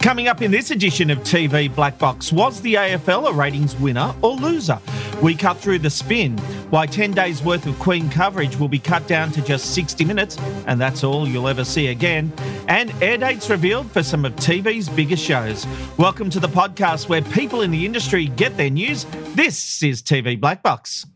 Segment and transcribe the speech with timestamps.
[0.00, 4.14] Coming up in this edition of TV Black Box, was the AFL a ratings winner
[4.22, 4.78] or loser?
[5.20, 6.38] We cut through the spin,
[6.70, 10.38] why 10 days worth of Queen coverage will be cut down to just 60 minutes,
[10.66, 12.32] and that's all you'll ever see again,
[12.68, 15.66] and air dates revealed for some of TV's biggest shows.
[15.96, 19.06] Welcome to the podcast where people in the industry get their news.
[19.34, 21.06] This is TV Black Box.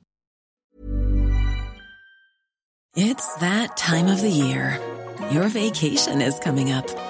[2.96, 4.80] It's that time of the year.
[5.30, 7.09] Your vacation is coming up.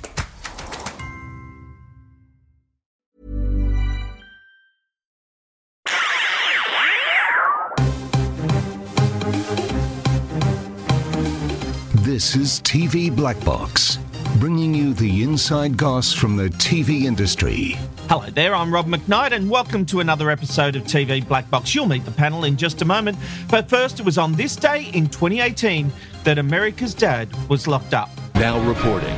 [12.21, 13.97] This is TV Black Box,
[14.37, 17.79] bringing you the inside goss from the TV industry.
[18.09, 21.73] Hello there, I'm Rob McKnight, and welcome to another episode of TV Black Box.
[21.73, 23.17] You'll meet the panel in just a moment,
[23.49, 25.91] but first, it was on this day in 2018
[26.23, 28.11] that America's Dad was locked up.
[28.35, 29.17] Now reporting,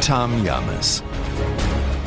[0.00, 1.02] Tom Llamas.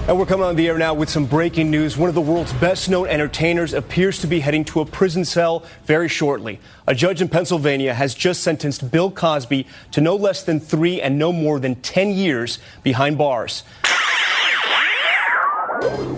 [0.07, 1.97] And we're coming on the air now with some breaking news.
[1.97, 5.65] One of the world's best known entertainers appears to be heading to a prison cell
[5.83, 6.61] very shortly.
[6.87, 11.19] A judge in Pennsylvania has just sentenced Bill Cosby to no less than three and
[11.19, 13.63] no more than 10 years behind bars.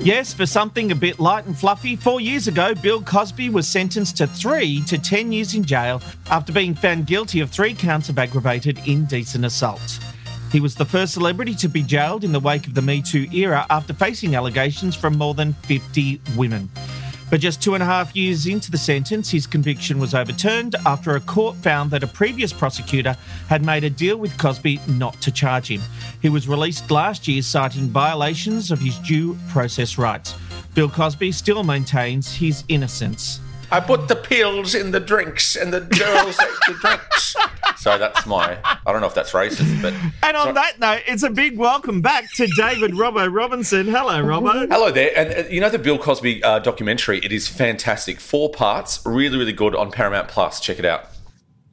[0.02, 4.18] Yes, for something a bit light and fluffy, four years ago, Bill Cosby was sentenced
[4.18, 8.20] to three to 10 years in jail after being found guilty of three counts of
[8.20, 10.00] aggravated indecent assault.
[10.52, 13.28] He was the first celebrity to be jailed in the wake of the Me Too
[13.31, 16.69] era after facing allegations from more than 50 women.
[17.29, 21.16] But just two and a half years into the sentence, his conviction was overturned after
[21.16, 23.16] a court found that a previous prosecutor
[23.47, 25.81] had made a deal with Cosby not to charge him.
[26.24, 30.34] He was released last year citing violations of his due process rights.
[30.74, 33.40] Bill Cosby still maintains his innocence.
[33.72, 37.35] I put the pills in the drinks and the girls ate the drinks.
[37.78, 38.57] So that's my.
[38.85, 39.94] I don't know if that's racist, but.
[40.22, 43.88] And on so- that note, it's a big welcome back to David Robbo Robinson.
[43.88, 44.68] Hello, Robbo.
[44.69, 47.19] Hello there, and uh, you know the Bill Cosby uh, documentary.
[47.19, 50.59] It is fantastic, four parts, really, really good on Paramount Plus.
[50.59, 51.06] Check it out.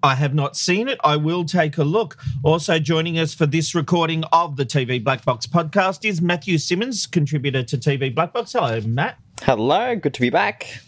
[0.01, 1.01] I have not seen it.
[1.03, 2.17] I will take a look.
[2.45, 7.09] Also joining us for this recording of the TV Black Box podcast is Matthew Simmons,
[7.09, 8.53] contributor to TV Black Box.
[8.53, 9.19] Hello, Matt.
[9.43, 10.78] Hello, good to be back.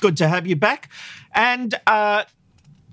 [0.00, 0.88] Good to have you back.
[1.34, 2.24] And uh,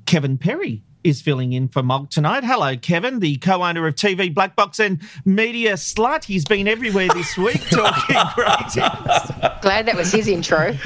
[0.06, 2.44] Kevin Perry is filling in for Mog tonight.
[2.44, 6.24] Hello, Kevin, the co-owner of TV Black Box and Media Slut.
[6.24, 8.76] He's been everywhere this week talking ratings.
[9.62, 10.76] Glad that was his intro.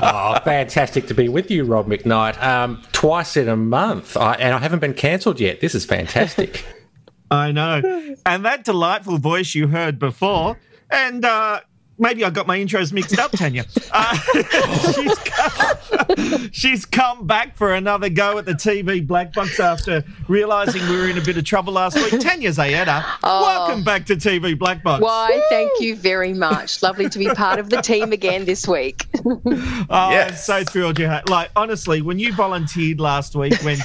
[0.00, 2.40] Oh, fantastic to be with you, Rob McKnight.
[2.42, 5.60] Um, twice in a month, I, and I haven't been cancelled yet.
[5.60, 6.64] This is fantastic.
[7.30, 8.16] I know.
[8.24, 10.58] And that delightful voice you heard before,
[10.90, 11.60] and uh,
[11.98, 13.64] maybe I got my intros mixed up, Tanya.
[13.92, 14.14] Uh,
[14.92, 20.82] she's, come, she's come back for another go at the TV black box after realising
[20.88, 22.20] we were in a bit of trouble last week.
[22.20, 25.02] Tanya Zayeda, welcome back to TV Black Box.
[25.02, 26.82] Why, thank you very much.
[26.82, 29.06] Lovely to be part of the team again this week.
[29.90, 31.28] Oh, I'm so thrilled you had.
[31.28, 33.78] Like, honestly, when you volunteered last week, when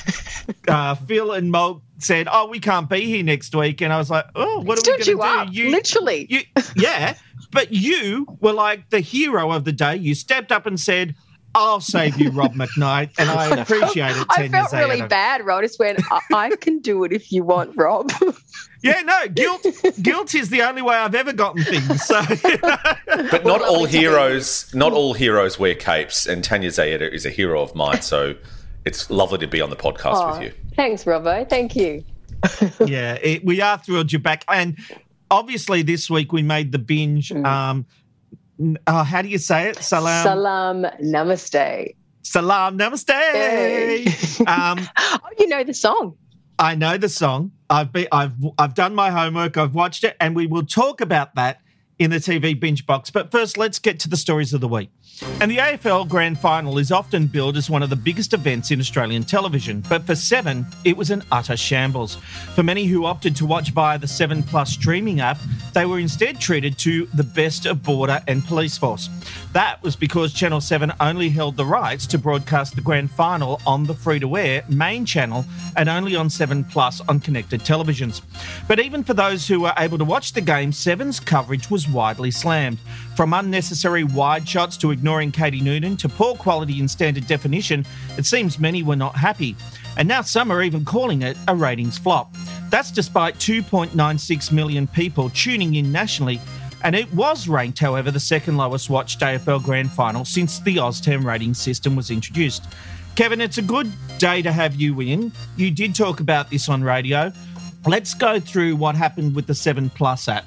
[0.68, 4.09] uh, Phil and Mo said, "Oh, we can't be here next week," and I was
[4.09, 6.28] like, "Oh, what are we Stood going to you do?" up, literally.
[6.30, 6.41] you,
[6.75, 7.16] yeah,
[7.53, 9.96] but you were like the hero of the day.
[9.96, 11.16] You stepped up and said,
[11.56, 14.25] "I'll save you, Rob McKnight," and I appreciate it.
[14.30, 15.09] I Tanya felt really Zayeda.
[15.09, 15.59] bad, Rob.
[15.59, 18.12] I just went, I-, I can do it if you want, Rob.
[18.86, 19.66] Yeah, no, guilt.
[20.02, 22.03] guilt is the only way I've ever gotten things.
[22.03, 22.22] So,
[23.31, 27.25] But not all lovely to heroes, not all heroes wear capes, and Tanya Zayeda is
[27.25, 28.02] a hero of mine.
[28.02, 28.36] So
[28.84, 30.53] it's lovely to be on the podcast Oh, with you.
[30.75, 31.50] Thanks, Robbo.
[31.50, 32.04] Thank you.
[32.86, 34.44] yeah, it, we are thrilled you're back.
[34.50, 34.77] And
[35.33, 37.31] obviously, this week we made the binge.
[37.31, 37.85] Um,
[38.59, 39.77] n- oh, how do you say it?
[39.77, 40.24] Salam.
[40.24, 41.95] Salam namaste.
[42.21, 42.77] Salam.
[42.77, 43.09] Namaste.
[43.09, 44.06] Yay.
[44.47, 46.15] um, Oh, you know the song.
[46.59, 47.51] I know the song.
[47.69, 49.57] I've been, I've, I've done my homework.
[49.57, 51.59] I've watched it, and we will talk about that
[52.00, 53.10] in the TV binge box.
[53.10, 54.90] But first, let's get to the stories of the week.
[55.40, 58.80] And the AFL Grand Final is often billed as one of the biggest events in
[58.80, 62.16] Australian television, but for Seven, it was an utter shambles.
[62.56, 65.38] For many who opted to watch via the 7 Plus streaming app,
[65.74, 69.10] they were instead treated to the best of Border and Police Force.
[69.53, 73.83] That was because Channel 7 only held the rights to broadcast the Grand Final on
[73.83, 75.45] the free to air main channel
[75.75, 78.23] and only on 7 Plus on connected televisions.
[78.67, 82.31] But even for those who were able to watch the game, 7's coverage was widely
[82.31, 82.79] slammed.
[83.15, 87.85] From unnecessary wide shots to ignoring Katie Noonan to poor quality in standard definition,
[88.17, 89.55] it seems many were not happy.
[89.97, 92.33] And now some are even calling it a ratings flop.
[92.71, 96.41] That's despite 2.96 million people tuning in nationally.
[96.83, 101.24] And it was ranked, however, the second lowest watched AFL Grand Final since the OzTAM
[101.24, 102.65] rating system was introduced.
[103.15, 105.31] Kevin, it's a good day to have you in.
[105.56, 107.31] You did talk about this on radio.
[107.85, 110.45] Let's go through what happened with the 7 Plus app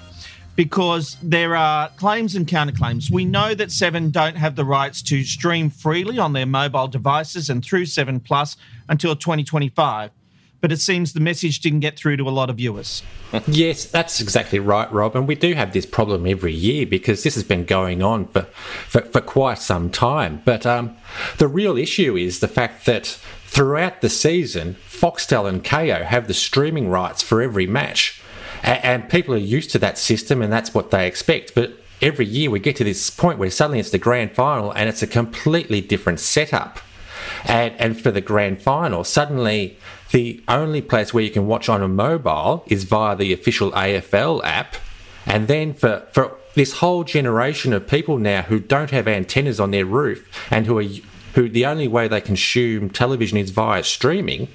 [0.57, 3.11] because there are claims and counterclaims.
[3.11, 7.51] We know that Seven don't have the rights to stream freely on their mobile devices
[7.51, 8.57] and through Seven Plus
[8.89, 10.11] until 2025.
[10.67, 13.05] But it seems the message didn't get through to a lot of viewers.
[13.47, 15.15] yes, that's exactly right, Rob.
[15.15, 18.43] And we do have this problem every year because this has been going on for,
[18.89, 20.43] for, for quite some time.
[20.45, 20.97] But um,
[21.39, 23.07] the real issue is the fact that
[23.45, 28.21] throughout the season, Foxtel and Kayo have the streaming rights for every match
[28.65, 31.55] and, and people are used to that system and that's what they expect.
[31.55, 34.89] But every year we get to this point where suddenly it's the grand final and
[34.89, 36.81] it's a completely different setup.
[37.47, 39.79] And, and for the grand final, suddenly
[40.11, 44.45] the only place where you can watch on a mobile is via the official AFL
[44.45, 44.77] app.
[45.25, 49.71] And then for, for this whole generation of people now who don't have antennas on
[49.71, 50.85] their roof and who are
[51.35, 54.49] who the only way they consume television is via streaming,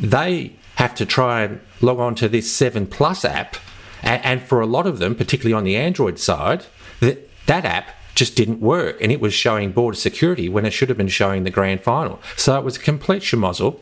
[0.00, 3.56] they have to try and log on to this 7 Plus app.
[4.02, 6.64] And, and for a lot of them, particularly on the Android side,
[7.00, 10.88] that, that app just didn't work and it was showing border security when it should
[10.88, 12.20] have been showing the grand final.
[12.36, 13.80] So it was a complete schmozzle.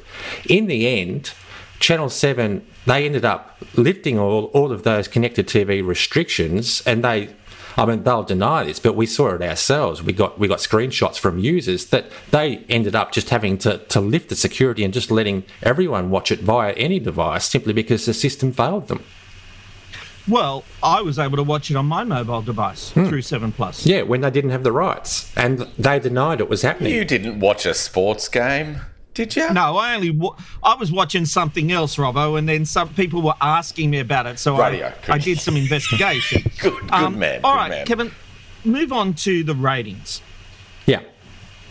[0.48, 1.32] In the end,
[1.80, 7.34] Channel 7, they ended up lifting all, all of those connected TV restrictions and they
[7.76, 10.02] I mean, they'll deny this, but we saw it ourselves.
[10.02, 14.00] We got we got screenshots from users that they ended up just having to, to
[14.00, 18.14] lift the security and just letting everyone watch it via any device simply because the
[18.14, 19.02] system failed them.
[20.28, 23.06] Well, I was able to watch it on my mobile device hmm.
[23.06, 23.84] through Seven Plus.
[23.84, 26.94] Yeah, when they didn't have the rights, and they denied it was happening.
[26.94, 28.80] You didn't watch a sports game.
[29.14, 29.52] Did you?
[29.52, 30.18] No, I only
[30.62, 34.38] I was watching something else, Robbo, and then some people were asking me about it,
[34.38, 36.42] so I, I, did some investigation.
[36.60, 37.40] good, good um, man.
[37.44, 37.86] All right, man.
[37.86, 38.10] Kevin,
[38.64, 40.22] move on to the ratings.
[40.86, 41.00] Yeah.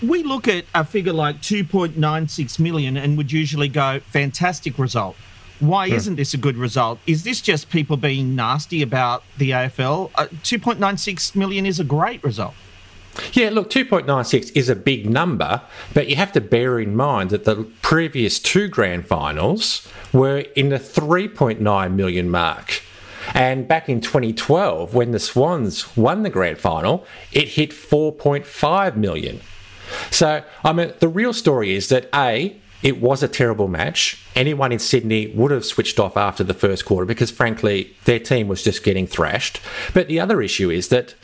[0.04, 5.16] We look at a figure like 2.96 million and would usually go, fantastic result.
[5.62, 5.96] Why hmm.
[5.96, 7.00] isn't this a good result?
[7.08, 10.12] Is this just people being nasty about the AFL?
[10.16, 12.56] Uh, 2.96 million is a great result.
[13.34, 15.62] Yeah, look, 2.96 is a big number,
[15.94, 20.70] but you have to bear in mind that the previous two grand finals were in
[20.70, 22.82] the 3.9 million mark.
[23.34, 29.42] And back in 2012, when the Swans won the grand final, it hit 4.5 million.
[30.10, 34.24] So, I mean, the real story is that A, it was a terrible match.
[34.36, 38.48] Anyone in Sydney would have switched off after the first quarter because, frankly, their team
[38.48, 39.60] was just getting thrashed.
[39.94, 41.16] But the other issue is that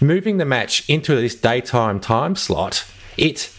[0.00, 2.84] moving the match into this daytime time slot,
[3.16, 3.52] it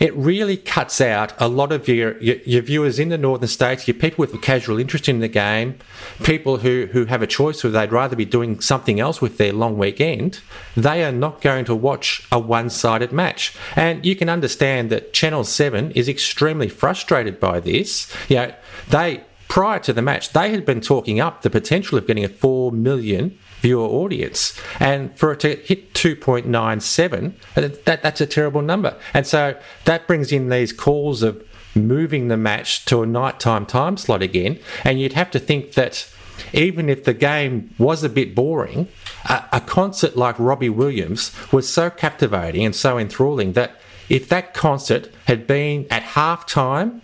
[0.00, 3.86] it really cuts out a lot of your, your, your, viewers in the northern states,
[3.86, 5.78] your people with a casual interest in the game,
[6.22, 9.52] people who, who have a choice who they'd rather be doing something else with their
[9.52, 10.40] long weekend.
[10.76, 13.56] They are not going to watch a one sided match.
[13.76, 18.12] And you can understand that Channel 7 is extremely frustrated by this.
[18.28, 18.54] You know,
[18.88, 22.28] they prior to the match, they had been talking up the potential of getting a
[22.28, 24.60] 4 million viewer audience.
[24.78, 28.94] And for it to hit 2.97, uh, that, that's a terrible number.
[29.14, 31.42] And so that brings in these calls of
[31.74, 34.58] moving the match to a nighttime time slot again.
[34.84, 36.06] And you'd have to think that
[36.52, 38.86] even if the game was a bit boring,
[39.30, 43.80] a, a concert like Robbie Williams was so captivating and so enthralling that
[44.10, 47.00] if that concert had been at half time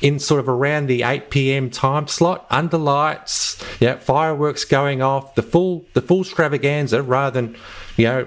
[0.00, 1.70] in sort of around the 8 p.m.
[1.70, 7.56] time slot, under lights, yeah, fireworks going off, the full the full extravaganza rather than
[7.96, 8.26] you know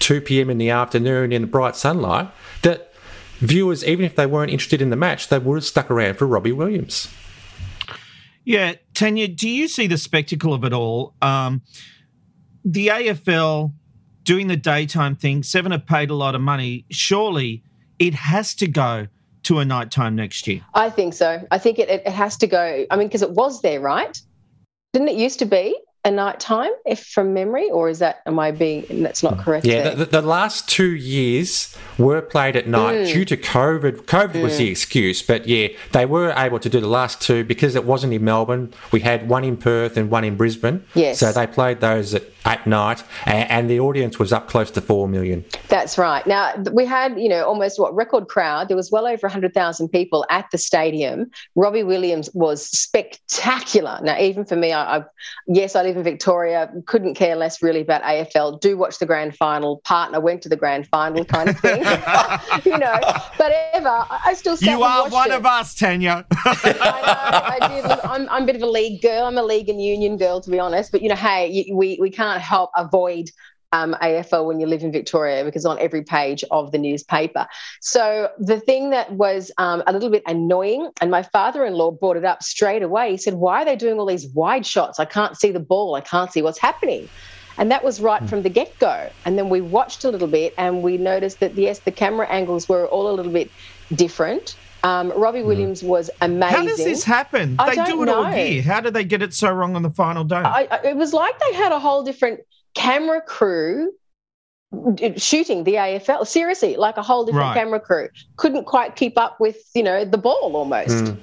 [0.00, 0.50] 2 p.m.
[0.50, 2.28] in the afternoon in the bright sunlight.
[2.62, 2.92] That
[3.38, 6.26] viewers, even if they weren't interested in the match, they would have stuck around for
[6.26, 7.08] Robbie Williams.
[8.44, 11.14] Yeah, Tanya, do you see the spectacle of it all?
[11.20, 11.62] Um,
[12.64, 13.72] the AFL
[14.22, 16.84] doing the daytime thing, Seven have paid a lot of money.
[16.90, 17.62] Surely
[17.98, 19.08] it has to go
[19.46, 20.60] to a nighttime next year?
[20.74, 21.46] I think so.
[21.50, 22.86] I think it, it has to go.
[22.90, 24.20] I mean, because it was there, right?
[24.92, 25.76] Didn't it used to be?
[26.06, 29.66] a night time, if from memory, or is that am I being that's not correct?
[29.66, 33.12] Yeah, the, the, last two years were played at night mm.
[33.12, 34.02] due to COVID.
[34.04, 34.42] COVID mm.
[34.42, 37.84] was the excuse, but yeah, they were able to do the last two because it
[37.84, 38.72] wasn't in Melbourne.
[38.92, 40.84] We had one in Perth and one in Brisbane.
[40.94, 41.18] Yes.
[41.18, 44.80] So they played those at, at night, and, and the audience was up close to
[44.80, 45.44] four million.
[45.68, 46.26] That's right.
[46.26, 48.68] Now we had you know almost what record crowd.
[48.68, 51.30] There was well over hundred thousand people at the stadium.
[51.56, 53.98] Robbie Williams was spectacular.
[54.02, 55.04] Now even for me, I, I
[55.46, 56.72] yes, I live in Victoria.
[56.86, 58.60] Couldn't care less really about AFL.
[58.60, 59.78] Do watch the grand final.
[59.78, 61.78] Partner went to the grand final, kind of thing.
[62.64, 62.98] you know,
[63.38, 64.56] but ever, I still.
[64.60, 65.34] you are one it.
[65.34, 66.24] of us, Tanya.
[66.44, 67.84] I know, I did.
[67.84, 69.24] I'm, I'm a bit of a league girl.
[69.24, 70.92] I'm a league and union girl, to be honest.
[70.92, 73.30] But you know, hey, we we can't help avoid
[73.72, 77.46] um, AFL when you live in Victoria because on every page of the newspaper.
[77.80, 82.24] So the thing that was um, a little bit annoying, and my father-in-law brought it
[82.24, 83.10] up straight away.
[83.10, 85.00] He said, "Why are they doing all these wide shots?
[85.00, 85.94] I can't see the ball.
[85.94, 87.08] I can't see what's happening."
[87.58, 89.08] And that was right from the get go.
[89.24, 92.68] And then we watched a little bit and we noticed that, yes, the camera angles
[92.68, 93.50] were all a little bit
[93.94, 94.50] different.
[94.86, 95.42] Um, Robbie.
[95.42, 96.56] Williams was amazing.
[96.56, 97.56] How does this happen?
[97.58, 98.24] I they do it know.
[98.24, 98.62] all year.
[98.62, 100.36] How did they get it so wrong on the final day?
[100.36, 102.40] I, I, it was like they had a whole different
[102.74, 103.92] camera crew
[105.16, 106.24] shooting the AFL.
[106.26, 107.54] Seriously, like a whole different right.
[107.54, 108.08] camera crew.
[108.36, 110.88] Couldn't quite keep up with, you know, the ball almost.
[110.88, 111.18] Mm.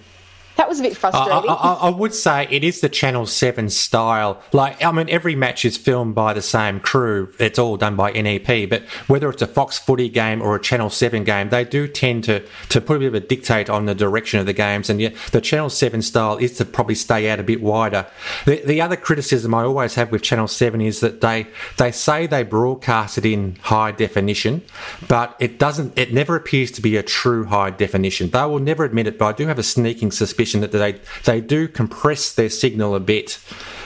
[0.56, 1.50] That was a bit frustrating.
[1.50, 4.42] I, I, I, would say it is the Channel 7 style.
[4.52, 7.34] Like, I mean, every match is filmed by the same crew.
[7.40, 8.70] It's all done by NEP.
[8.70, 12.26] But whether it's a Fox footy game or a Channel 7 game, they do tend
[12.26, 14.90] to, to put a bit of a dictate on the direction of the games.
[14.92, 18.06] And yet, the Channel 7 style is to probably stay out a bit wider.
[18.46, 22.28] The, the other criticism I always have with Channel 7 is that they, they say
[22.28, 24.62] they broadcast it in high definition,
[25.08, 28.30] but it doesn't, it never appears to be a true high definition.
[28.30, 31.00] They will never admit it, but I do have a sneaking suspicion suspicion that they
[31.26, 33.40] they do compress their signal a bit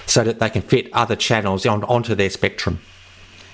[0.05, 2.79] so that they can fit other channels on, onto their spectrum.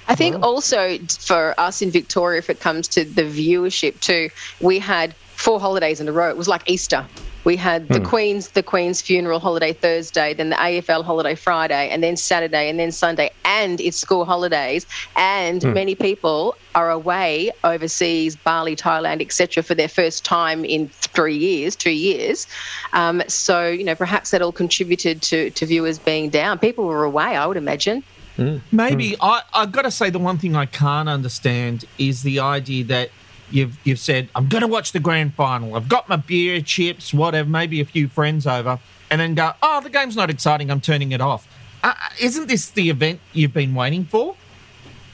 [0.07, 0.43] I think mm-hmm.
[0.43, 4.29] also for us in Victoria, if it comes to the viewership too,
[4.59, 6.29] we had four holidays in a row.
[6.29, 7.05] It was like Easter.
[7.43, 8.05] We had the hmm.
[8.05, 12.79] Queen's the Queen's funeral holiday Thursday, then the AFL holiday Friday, and then Saturday, and
[12.79, 14.85] then Sunday, and it's school holidays.
[15.15, 15.73] And hmm.
[15.73, 21.75] many people are away overseas, Bali, Thailand, etc., for their first time in three years,
[21.75, 22.47] two years.
[22.93, 26.59] Um, so you know, perhaps that all contributed to to viewers being down.
[26.59, 28.03] People were away, I would imagine.
[28.37, 28.61] Mm.
[28.71, 29.17] Maybe mm.
[29.21, 33.09] I, I've got to say the one thing I can't understand is the idea that
[33.53, 35.75] you've you've said I'm going to watch the grand final.
[35.75, 38.79] I've got my beer, chips, whatever, maybe a few friends over,
[39.09, 40.71] and then go, oh, the game's not exciting.
[40.71, 41.47] I'm turning it off.
[41.83, 44.35] Uh, isn't this the event you've been waiting for?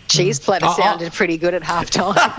[0.08, 2.16] Cheese platter uh, sounded pretty good at halftime.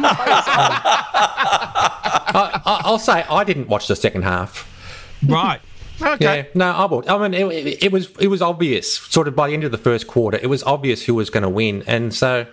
[2.32, 4.66] I, will say I didn't watch the second half.
[5.26, 5.60] Right.
[6.02, 6.38] Okay.
[6.38, 7.04] Yeah, no, I will.
[7.08, 9.70] I mean, it, it, it, was it was obvious, sort of by the end of
[9.70, 12.46] the first quarter, it was obvious who was going to win, and so,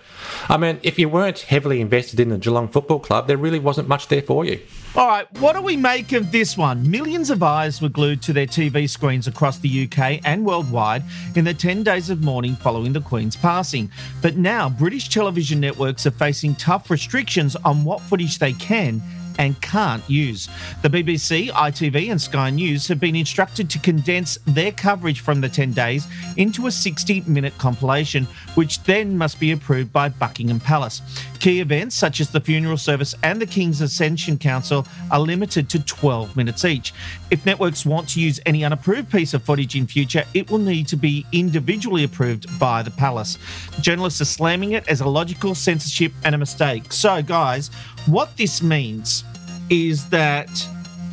[0.50, 3.88] I mean, if you weren't heavily invested in the Geelong Football Club, there really wasn't
[3.88, 4.60] much there for you.
[4.96, 6.90] All right, what do we make of this one?
[6.90, 11.04] Millions of eyes were glued to their TV screens across the UK and worldwide
[11.36, 13.92] in the 10 days of mourning following the Queen's passing.
[14.24, 19.02] But now, British television networks are facing tough restrictions on what footage they can
[19.38, 20.50] and can't use.
[20.82, 25.50] The BBC, ITV, and Sky News have been instructed to condense their coverage from the
[25.50, 28.26] 10 days into a 60 minute compilation,
[28.56, 31.02] which then must be approved by Buckingham Palace.
[31.40, 35.80] Key events such as the funeral service and the King's Accession Council are limited to
[35.84, 36.94] 12 minutes each.
[37.30, 40.88] If networks want to use any unapproved piece of footage in future, it will need
[40.88, 43.38] to be individually approved by the Palace.
[43.82, 46.92] Journalists are slamming it as a logical censorship and a mistake.
[46.92, 47.70] So, guys,
[48.08, 49.24] what this means
[49.70, 50.50] is that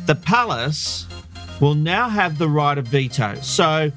[0.05, 1.07] the palace
[1.59, 3.35] will now have the right of veto.
[3.41, 3.91] So,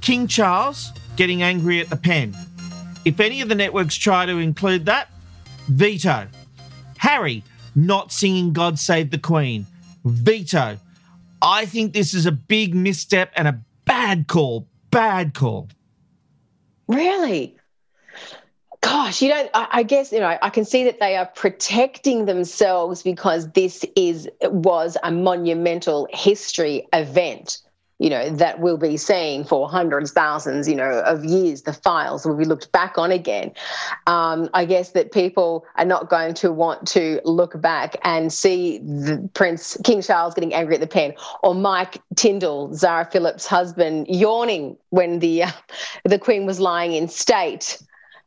[0.00, 2.36] King Charles getting angry at the pen.
[3.04, 5.10] If any of the networks try to include that,
[5.68, 6.28] veto.
[6.98, 7.42] Harry
[7.74, 9.66] not singing God Save the Queen,
[10.04, 10.78] veto.
[11.40, 14.66] I think this is a big misstep and a bad call.
[14.90, 15.68] Bad call.
[16.88, 17.57] Really?
[18.80, 22.26] Gosh, you know, I, I, guess you know, I can see that they are protecting
[22.26, 27.58] themselves because this is was a monumental history event.
[27.98, 31.62] You know that will be seen for hundreds, thousands, you know, of years.
[31.62, 33.50] The files will be looked back on again.
[34.06, 38.78] Um, I guess that people are not going to want to look back and see
[38.78, 44.06] the Prince King Charles getting angry at the pen, or Mike Tindall, Zara Phillips' husband,
[44.08, 45.50] yawning when the uh,
[46.04, 47.82] the Queen was lying in state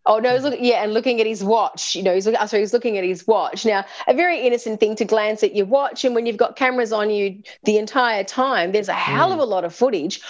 [0.05, 1.95] Oh no, he's looking, yeah, and looking at his watch.
[1.95, 2.47] You know, he's looking.
[2.47, 3.65] Sorry, he's looking at his watch.
[3.65, 6.91] Now, a very innocent thing to glance at your watch, and when you've got cameras
[6.91, 9.43] on you the entire time, there's a hell of mm.
[9.43, 10.21] a lot of footage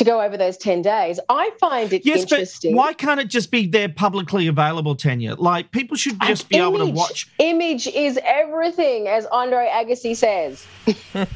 [0.00, 1.20] to go over those 10 days.
[1.28, 2.72] I find it yes, interesting.
[2.72, 5.34] But why can't it just be there publicly available, Tanya?
[5.34, 7.28] Like people should just be image, able to watch.
[7.38, 10.66] Image is everything, as Andre Agassi says.
[10.86, 11.28] but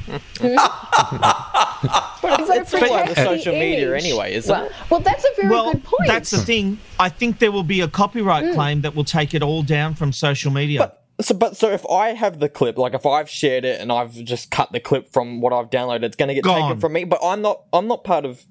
[2.40, 4.02] it's, it's all over social media image.
[4.02, 4.72] anyway, isn't well, it?
[4.88, 6.06] Well, that's a very well, good point.
[6.06, 6.78] that's the thing.
[6.98, 8.54] I think there will be a copyright Mm.
[8.54, 10.78] claim that will take it all down from social media.
[10.78, 13.92] But so, but so if I have the clip, like if I've shared it and
[13.92, 16.62] I've just cut the clip from what I've downloaded, it's going to get Gone.
[16.62, 17.04] taken from me.
[17.04, 17.62] But I'm not.
[17.72, 18.44] I'm not part of.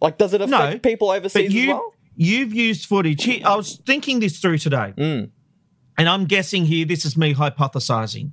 [0.00, 1.94] Like, does it affect No, people overseas but you, as well?
[2.16, 3.22] You've used footage.
[3.24, 5.30] Here, I was thinking this through today, Mm.
[5.96, 8.32] and I'm guessing here this is me hypothesizing,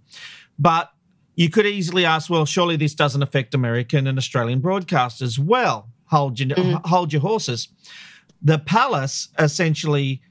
[0.59, 0.91] but
[1.35, 5.37] you could easily ask, well, surely this doesn't affect American and Australian broadcasters.
[5.37, 6.87] Well, hold your Mm-hmm.
[6.87, 7.67] hold your horses.
[8.41, 10.21] The palace essentially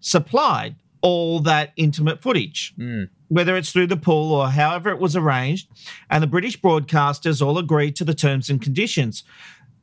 [0.00, 2.74] supplied all that intimate footage.
[2.78, 3.08] Mm.
[3.28, 5.68] Whether it's through the pool or however it was arranged,
[6.10, 9.24] and the British broadcasters all agreed to the terms and conditions.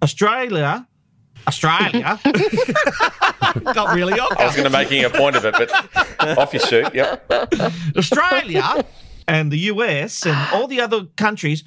[0.03, 0.87] Australia,
[1.49, 2.19] Australia,
[3.73, 5.71] got really I was going to making a point of it, but
[6.37, 6.93] off your shoot.
[6.93, 7.33] Yep.
[7.97, 8.85] Australia
[9.27, 11.63] and the US and all the other countries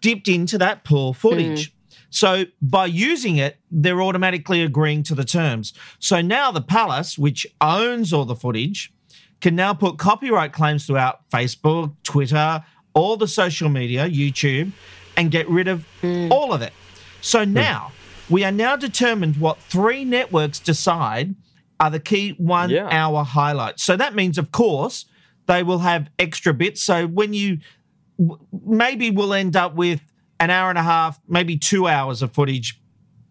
[0.00, 1.70] dipped into that poor footage.
[1.70, 1.74] Hmm.
[2.10, 5.72] So by using it, they're automatically agreeing to the terms.
[5.98, 8.92] So now the palace, which owns all the footage,
[9.40, 14.72] can now put copyright claims throughout Facebook, Twitter, all the social media, YouTube,
[15.16, 16.28] and get rid of hmm.
[16.32, 16.72] all of it.
[17.20, 17.52] So hmm.
[17.52, 17.92] now
[18.30, 21.34] we are now determined what three networks decide
[21.80, 22.88] are the key one Yeah.
[22.90, 23.82] hour highlights.
[23.82, 25.06] So that means, of course,
[25.46, 26.82] they will have extra bits.
[26.82, 27.58] So when you
[28.64, 30.00] maybe we'll end up with
[30.38, 32.80] an hour and a half, maybe two hours of footage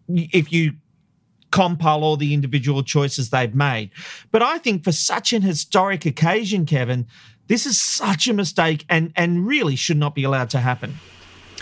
[0.08, 0.74] if you
[1.50, 3.90] compile all the individual choices they've made.
[4.30, 7.06] But I think for such an historic occasion, Kevin,
[7.46, 10.96] this is such a mistake and, and really should not be allowed to happen.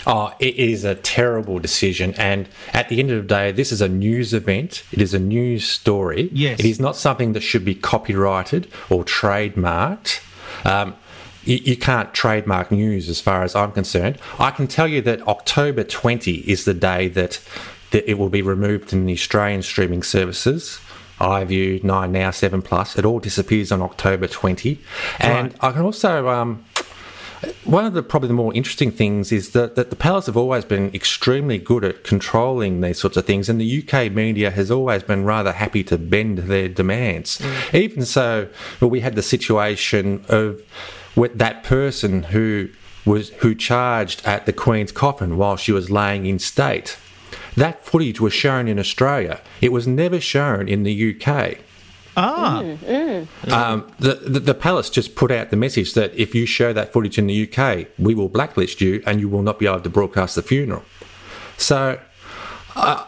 [0.07, 2.15] Oh, it is a terrible decision.
[2.15, 4.83] And at the end of the day, this is a news event.
[4.93, 6.29] It is a news story.
[6.33, 6.61] Yes.
[6.61, 10.21] It is not something that should be copyrighted or trademarked.
[10.67, 10.97] Um,
[11.45, 14.19] you, you can't trademark news as far as I'm concerned.
[14.39, 17.41] I can tell you that October 20 is the day that,
[17.91, 20.81] that it will be removed in the Australian streaming services.
[21.21, 22.99] iView, 9 Now, 7 Plus.
[22.99, 24.81] It all disappears on October 20.
[25.21, 26.29] And I can also.
[26.29, 26.65] Um,
[27.65, 30.65] one of the probably the more interesting things is that, that the Palace have always
[30.65, 35.03] been extremely good at controlling these sorts of things, and the UK media has always
[35.03, 37.39] been rather happy to bend their demands.
[37.39, 37.75] Mm.
[37.75, 38.49] Even so,
[38.81, 40.63] well, we had the situation of
[41.17, 42.69] with that person who
[43.05, 46.97] was who charged at the Queen's coffin while she was laying in state.
[47.57, 49.41] That footage was shown in Australia.
[49.61, 51.59] It was never shown in the UK.
[52.17, 52.63] Ah,
[53.49, 56.93] Um, the, the the palace just put out the message that if you show that
[56.93, 59.89] footage in the UK, we will blacklist you and you will not be able to
[59.91, 60.85] broadcast the funeral.
[61.57, 61.99] So,
[62.77, 63.05] uh,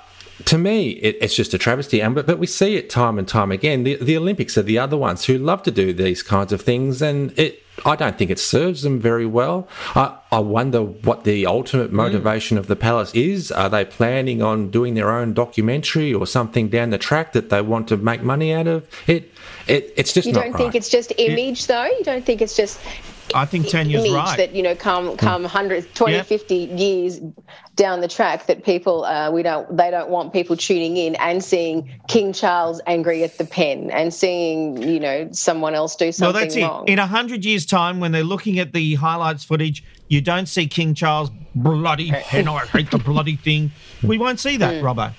[0.46, 2.00] to me, it, it's just a travesty.
[2.00, 3.84] And but, but we see it time and time again.
[3.84, 7.02] The the Olympics are the other ones who love to do these kinds of things,
[7.02, 7.63] and it.
[7.84, 9.68] I don't think it serves them very well.
[9.94, 11.96] I, I wonder what the ultimate hmm.
[11.96, 13.50] motivation of the palace is.
[13.50, 17.62] Are they planning on doing their own documentary or something down the track that they
[17.62, 18.86] want to make money out of?
[19.06, 19.32] It,
[19.66, 20.56] it it's just you don't right.
[20.56, 21.84] think it's just image, though?
[21.84, 22.80] You don't think it's just
[23.34, 24.36] I think Tanya's image right.
[24.36, 26.26] that you know come come hundreds 20 Yep.
[26.26, 27.20] 50 years
[27.76, 31.42] down the track that people uh, we don't they don't want people tuning in and
[31.42, 36.32] seeing king charles angry at the pen and seeing you know someone else do something
[36.34, 36.62] well, that's it.
[36.62, 40.46] wrong In a hundred years' time, when they're looking at the highlights footage, you don't
[40.46, 42.46] see King Charles bloody pen.
[42.48, 43.72] I hate the bloody thing.
[44.02, 44.86] We won't see that, Hmm.
[44.86, 45.12] Robbo.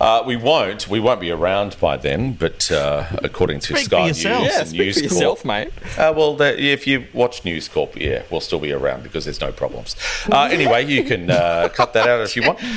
[0.00, 0.88] Uh, we won't.
[0.88, 2.32] We won't be around by then.
[2.32, 4.06] But uh, according to Speak Sky.
[4.06, 5.72] News Yeah, and speak for News yourself, Corp, mate.
[5.98, 9.40] Uh, well, the, if you watch News Corp, yeah, we'll still be around because there's
[9.40, 9.96] no problems.
[10.30, 12.60] Uh, anyway, you can uh, cut that out if you want.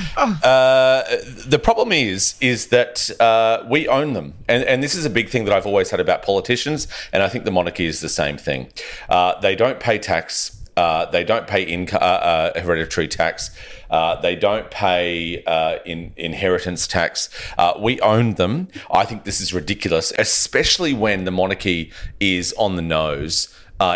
[0.47, 1.03] Uh,
[1.47, 5.29] the problem is, is that uh, we own them, and and this is a big
[5.29, 8.37] thing that I've always had about politicians, and I think the monarchy is the same
[8.37, 8.69] thing.
[9.09, 10.56] Uh, they don't pay tax.
[10.77, 13.49] Uh, they don't pay income, uh, uh, hereditary tax.
[13.89, 17.29] Uh, they don't pay uh, in inheritance tax.
[17.79, 18.67] We own them.
[18.91, 23.53] I think this is ridiculous, especially when the monarchy is on the nose.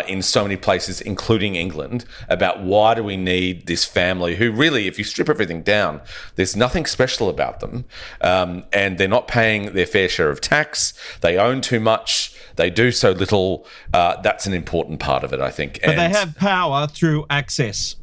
[0.08, 4.86] In so many places, including England, about why do we need this family who really,
[4.86, 6.00] if you strip everything down,
[6.36, 7.84] there's nothing special about them.
[8.20, 10.94] Um, and they're not paying their fair share of tax.
[11.20, 12.31] They own too much.
[12.56, 13.66] They do so little.
[13.92, 15.80] Uh, that's an important part of it, I think.
[15.84, 17.96] But they have power through access.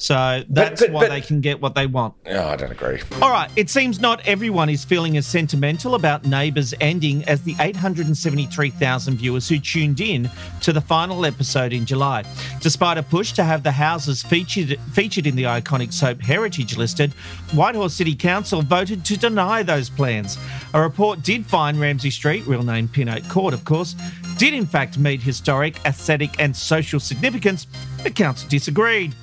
[0.00, 2.14] So that's but- why but- they can get what they want.
[2.26, 3.00] Oh, I don't agree.
[3.20, 7.54] All right, it seems not everyone is feeling as sentimental about Neighbours ending as the
[7.60, 10.30] 873,000 viewers who tuned in
[10.62, 12.24] to the final episode in July.
[12.60, 17.12] Despite a push to have the houses featured featured in the iconic soap heritage listed,
[17.52, 20.38] Whitehorse City Council voted to deny those plans.
[20.72, 23.94] A report did find Ramsay Street, real name Pin Oak Court, of course,
[24.38, 27.66] did in fact meet historic, aesthetic, and social significance.
[28.02, 29.14] The council disagreed.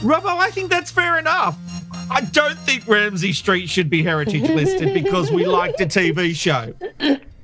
[0.00, 1.56] Robbo, I think that's fair enough.
[2.10, 6.74] I don't think Ramsay Street should be heritage listed because we liked a TV show.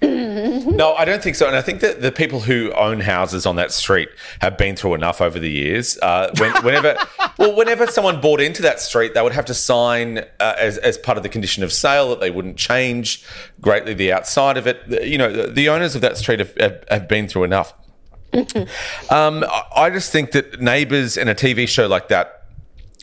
[0.03, 1.47] No, I don't think so.
[1.47, 4.09] And I think that the people who own houses on that street
[4.41, 5.99] have been through enough over the years.
[6.03, 6.97] Uh, when, whenever,
[7.39, 10.99] well, whenever someone bought into that street, they would have to sign uh, as, as
[10.99, 13.25] part of the condition of sale that they wouldn't change
[13.61, 14.81] greatly the outside of it.
[15.05, 17.75] You know, the, the owners of that street have, have, have been through enough.
[19.11, 22.46] Um, I- I just think that Neighbours and a TV show like that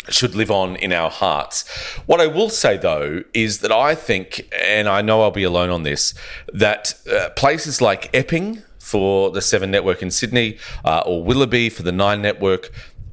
[0.09, 1.67] should live on in our hearts.
[2.05, 5.69] What I will say though is that I think, and I know I'll be alone
[5.69, 6.13] on this,
[6.53, 11.83] that uh, places like Epping for the Seven Network in Sydney uh, or Willoughby for
[11.83, 12.71] the Nine Network,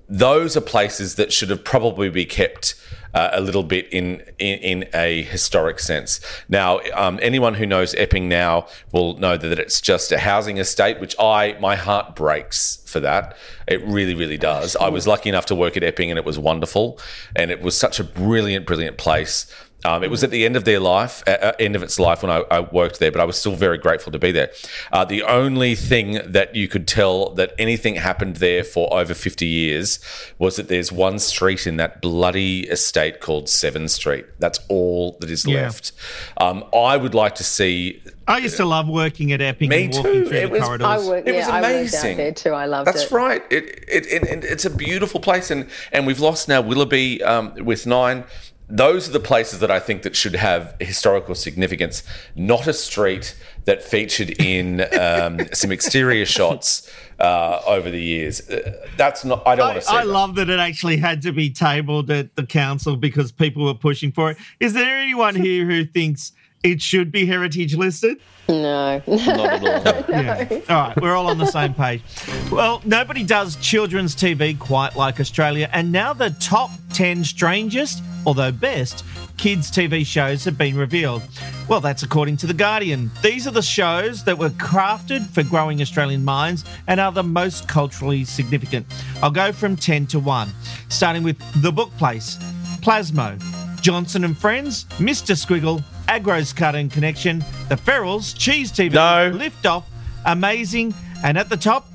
[0.09, 2.74] those are places that should have probably be kept.
[3.12, 6.20] Uh, a little bit in, in in a historic sense.
[6.49, 11.01] Now, um, anyone who knows Epping now will know that it's just a housing estate,
[11.01, 13.37] which I my heart breaks for that.
[13.66, 14.77] It really, really does.
[14.77, 17.01] I was lucky enough to work at Epping, and it was wonderful,
[17.35, 19.53] and it was such a brilliant, brilliant place.
[19.85, 22.23] Um, it was at the end of their life, uh, uh, end of its life
[22.23, 24.51] when I, I worked there, but I was still very grateful to be there.
[24.93, 29.47] Uh, the only thing that you could tell that anything happened there for over 50
[29.47, 29.99] years
[30.38, 34.27] was that there's one street in that bloody estate called Seven Street.
[34.38, 35.62] That's all that is Yeah.
[35.62, 35.93] left.
[36.37, 38.03] Um, I would like to see.
[38.29, 40.27] I used to love working at Epping Me and walking too.
[40.29, 40.87] through It the was- corridors.
[40.87, 42.16] I work, It yeah, was I worked out amazing.
[42.19, 42.51] there too.
[42.51, 43.01] I loved That's it.
[43.01, 43.43] That's right.
[43.51, 47.55] It, it, it, it, it's a beautiful place, and and we've lost now Willoughby um,
[47.64, 48.25] with nine.
[48.71, 52.03] Those are the places that I think that should have historical significance,
[52.37, 58.49] not a street that featured in um, some exterior shots uh, over the years.
[58.49, 59.47] Uh, That's not.
[59.47, 59.95] I don't want to see.
[59.95, 60.11] I that.
[60.11, 64.13] love that it actually had to be tabled at the council because people were pushing
[64.13, 64.39] for it.
[64.61, 68.19] Is there anyone here who thinks it should be heritage listed?
[68.51, 69.03] No.
[69.07, 70.05] Not at all.
[70.11, 70.61] Yeah.
[70.69, 72.03] All right, we're all on the same page.
[72.51, 78.51] Well, nobody does children's TV quite like Australia, and now the top 10 strangest, although
[78.51, 79.05] best,
[79.37, 81.23] kids' TV shows have been revealed.
[81.69, 83.11] Well, that's according to The Guardian.
[83.23, 87.69] These are the shows that were crafted for growing Australian minds and are the most
[87.69, 88.87] culturally significant.
[89.23, 90.49] I'll go from 10 to 1,
[90.89, 92.37] starting with The Book Place,
[92.83, 93.39] Plasmo,
[93.81, 95.35] Johnson and Friends, Mr.
[95.37, 99.31] Squiggle, Agro's Cartoon Connection, The Ferals, Cheese TV, No.
[99.37, 99.87] Lift Off,
[100.27, 100.92] Amazing,
[101.25, 101.87] and at the top,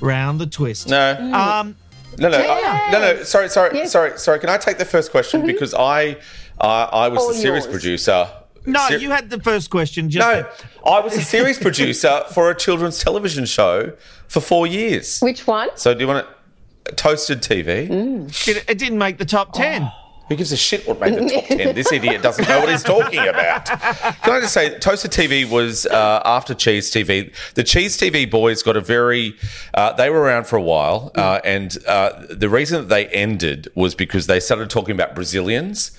[0.00, 0.88] Round the Twist.
[0.88, 1.12] No.
[1.34, 1.76] Um,
[2.16, 3.22] No, no, I- no, no.
[3.24, 3.90] Sorry, sorry, Yes.
[3.90, 4.38] sorry, sorry.
[4.38, 6.16] Can I take the first question because I,
[6.60, 7.66] uh, I was All the series yours.
[7.66, 8.28] producer.
[8.64, 10.08] no, Ser- you had the first question.
[10.08, 10.46] Just No,
[10.86, 13.92] I was a series producer for a children's television show
[14.28, 15.18] for four years.
[15.18, 15.70] Which one?
[15.74, 16.24] So do you want
[16.84, 17.90] to toasted TV?
[18.46, 19.90] it, it didn't make the top 10.
[20.28, 21.74] Who gives a shit what made the top ten?
[21.74, 23.66] This idiot doesn't know what he's talking about.
[23.66, 27.34] Can I just say, Toasted TV was uh, after Cheese TV.
[27.54, 29.36] The Cheese TV boys got a very.
[29.74, 33.68] Uh, they were around for a while, uh, and uh, the reason that they ended
[33.74, 35.90] was because they started talking about Brazilians.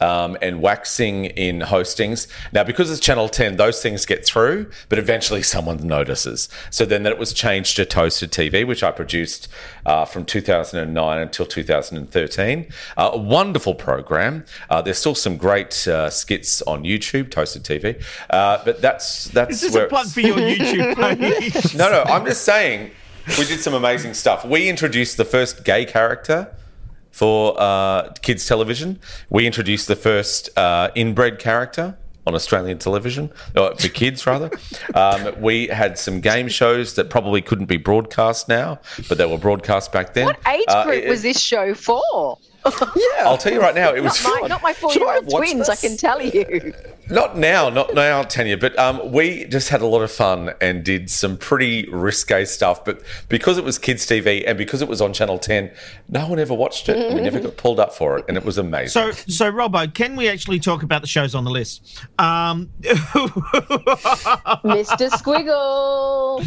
[0.00, 2.26] Um, and waxing in hostings.
[2.52, 6.48] Now, because it's Channel 10, those things get through, but eventually someone notices.
[6.70, 9.48] So then that it was changed to Toasted TV, which I produced
[9.86, 12.66] uh, from 2009 until 2013.
[12.96, 14.44] Uh, a wonderful program.
[14.68, 18.02] Uh, there's still some great uh, skits on YouTube, Toasted TV.
[18.30, 20.94] Uh, but that's that's Is this where a plug for your YouTube
[21.54, 21.74] page?
[21.74, 22.90] no, no, I'm just saying
[23.38, 24.44] we did some amazing stuff.
[24.44, 26.48] We introduced the first gay character
[27.20, 29.00] for uh, kids television.
[29.30, 34.50] We introduced the first uh, inbred character on Australian television, or for kids rather.
[34.94, 39.36] Um, we had some game shows that probably couldn't be broadcast now, but they were
[39.36, 40.24] broadcast back then.
[40.26, 42.38] What age Uh, group it- was this show for?
[43.20, 45.50] I'll tell you right now, it was Not my, not my four-year-old Should I watch
[45.50, 45.68] twins.
[45.68, 46.74] I can tell you.
[47.08, 48.56] Not now, not now, Tanya.
[48.56, 52.84] But um, we just had a lot of fun and did some pretty risque stuff.
[52.84, 55.70] But because it was kids' TV and because it was on Channel Ten,
[56.08, 57.14] no one ever watched it.
[57.14, 58.88] We never got pulled up for it, and it was amazing.
[58.88, 62.00] So, so Robbo, can we actually talk about the shows on the list?
[62.18, 62.70] Um,
[64.64, 65.10] Mr.
[65.10, 66.44] Squiggle.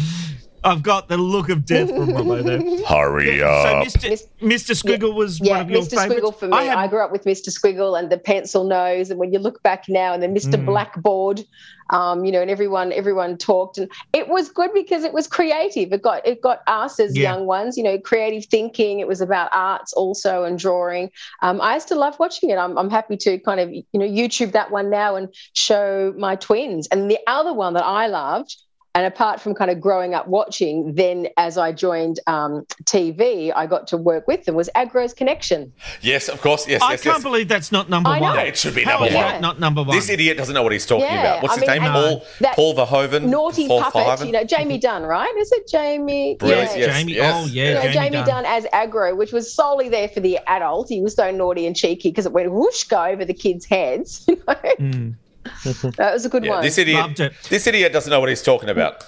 [0.62, 2.60] I've got the look of death from Robbo there.
[2.86, 3.86] Hurry So up.
[3.86, 4.26] Mr.
[4.42, 4.74] Mr.
[4.74, 5.96] Squiggle was Yeah, one of your Mr.
[5.96, 6.22] favourites.
[6.22, 6.56] Squiggle for me.
[6.56, 7.48] I I, grew up with Mr.
[7.48, 10.54] Squiggle and the pencil nose, and when you look back now, and then Mr.
[10.54, 10.66] Mm.
[10.66, 11.44] Blackboard,
[11.90, 15.92] um, you know, and everyone everyone talked, and it was good because it was creative.
[15.92, 17.32] It got it got us as Yeah.
[17.34, 19.00] young ones, you know, creative thinking.
[19.00, 21.10] It was about arts also and drawing.
[21.42, 22.56] Um, I used to love watching it.
[22.56, 26.36] I'm, I'm happy to kind of you know YouTube that one now and show my
[26.36, 26.86] twins.
[26.88, 28.56] And the other one that I loved.
[28.96, 33.66] And apart from kind of growing up watching, then as I joined um, TV, I
[33.66, 35.72] got to work with them was Agro's Connection.
[36.00, 36.66] Yes, of course.
[36.66, 37.22] Yes, I yes, can't yes.
[37.22, 38.34] believe that's not number I one.
[38.34, 39.22] Yeah, it should be How number is one.
[39.22, 39.94] that not number one.
[39.94, 41.42] This idiot doesn't know what he's talking Yeah, about.
[41.44, 41.92] What's I his mean, name?
[41.92, 43.28] Paul that Paul Verhoeven.
[43.28, 44.26] Naughty Paul puppet, Verhoeven?
[44.26, 45.32] you know, Jamie Dunn, right?
[45.38, 46.34] Is it Jamie?
[46.40, 46.76] Brilliant, Yeah.
[46.86, 48.26] yes, Jamie- yes, oh, yeah, You know, Jamie Jamie, Dunn.
[48.26, 48.44] Dunn.
[48.46, 50.88] as Agro, which was solely there for the adult.
[50.88, 54.26] He was so naughty and cheeky because it went whoosh go over the kids' heads.
[54.28, 54.54] You know?
[54.80, 55.14] Mm.
[55.96, 56.62] That was a good Yeah, one.
[56.62, 56.98] this idiot.
[57.00, 57.32] Loved it.
[57.48, 59.04] This idiot doesn't know what he's talking about.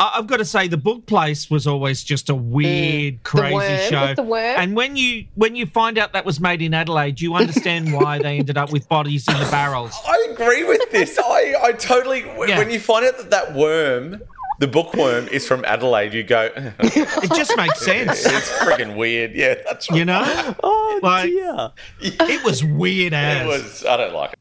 [0.00, 3.54] I- I've got to say, the book place was always just a weird, crazy Mm.
[3.54, 4.14] worm, show.
[4.14, 4.54] the worm.
[4.60, 8.18] And when you when you find out that was made in Adelaide, you understand why
[8.18, 9.92] they ended up with bodies in the barrels.
[10.06, 11.18] I agree with this.
[11.18, 12.20] I, I totally.
[12.46, 12.58] Yeah.
[12.58, 14.22] When you find out that that worm,
[14.60, 16.50] the bookworm, is from Adelaide, you go.
[16.80, 19.34] It just makes sense, it's friggin' weird.
[19.34, 19.98] Yeah, that's right.
[19.98, 20.54] you know.
[20.62, 21.70] Oh, Like dear.
[22.00, 23.42] it was weird as.
[23.44, 23.84] It was.
[23.84, 24.38] I don't like it.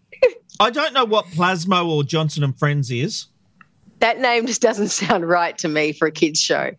[0.60, 3.28] I don't know what Plasmo or Johnson and Friends is.
[4.00, 6.72] that name just doesn't sound right to me for a kids show.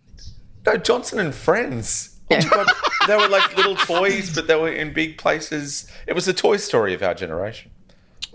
[0.67, 2.15] No, Johnson and Friends.
[2.31, 2.67] Oh
[3.07, 5.91] they were like little toys, but they were in big places.
[6.07, 7.71] It was the Toy Story of our generation.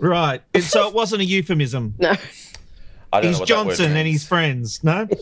[0.00, 0.42] Right.
[0.52, 1.94] And so it wasn't a euphemism.
[2.00, 2.14] No.
[3.12, 4.82] I don't He's know what that word Johnson and his friends.
[4.82, 5.06] No.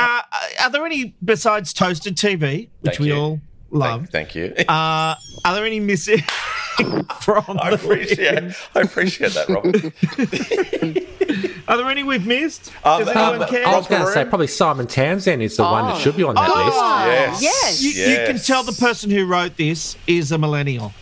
[0.00, 0.22] Uh,
[0.60, 3.14] are there any besides toasted TV, which Thank we you.
[3.16, 3.40] all
[3.72, 4.08] love?
[4.10, 4.54] Thank you.
[4.68, 6.22] Uh, are there any missing
[7.20, 8.54] from I the appreciate.
[8.74, 9.64] I appreciate that, Rob.
[11.68, 12.72] Are there any we've missed?
[12.84, 13.66] Um, Does anyone um, care?
[13.66, 16.34] I was going to say probably Simon Townsend is the one that should be on
[16.34, 17.42] that Oh, list.
[17.42, 17.42] Yes.
[17.42, 17.82] yes.
[17.82, 20.92] You, you can tell the person who wrote this is a millennial.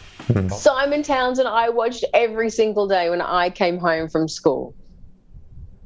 [0.50, 4.74] Simon Townsend, I watched every single day when I came home from school.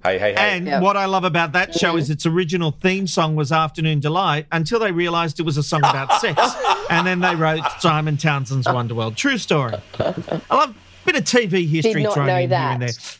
[0.02, 0.56] Hey, hey, hey.
[0.56, 0.80] And Yeah.
[0.80, 4.78] what I love about that show is its original theme song was Afternoon Delight until
[4.80, 6.40] they realised it was a song about sex.
[6.90, 9.14] And then they wrote Simon Townsend's Wonderworld.
[9.14, 9.74] True story.
[10.00, 10.74] I love a
[11.06, 12.88] bit of TV history not thrown know in here and there.
[12.88, 13.16] that.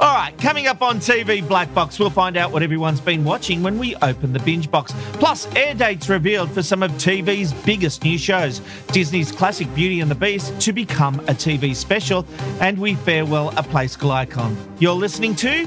[0.00, 3.62] All right, coming up on TV Black Box, we'll find out what everyone's been watching
[3.62, 4.92] when we open the binge box.
[5.14, 8.60] Plus, air dates revealed for some of TV's biggest new shows.
[8.88, 12.26] Disney's classic Beauty and the Beast to become a TV special,
[12.60, 14.56] and we farewell a play school icon.
[14.80, 15.66] You're listening to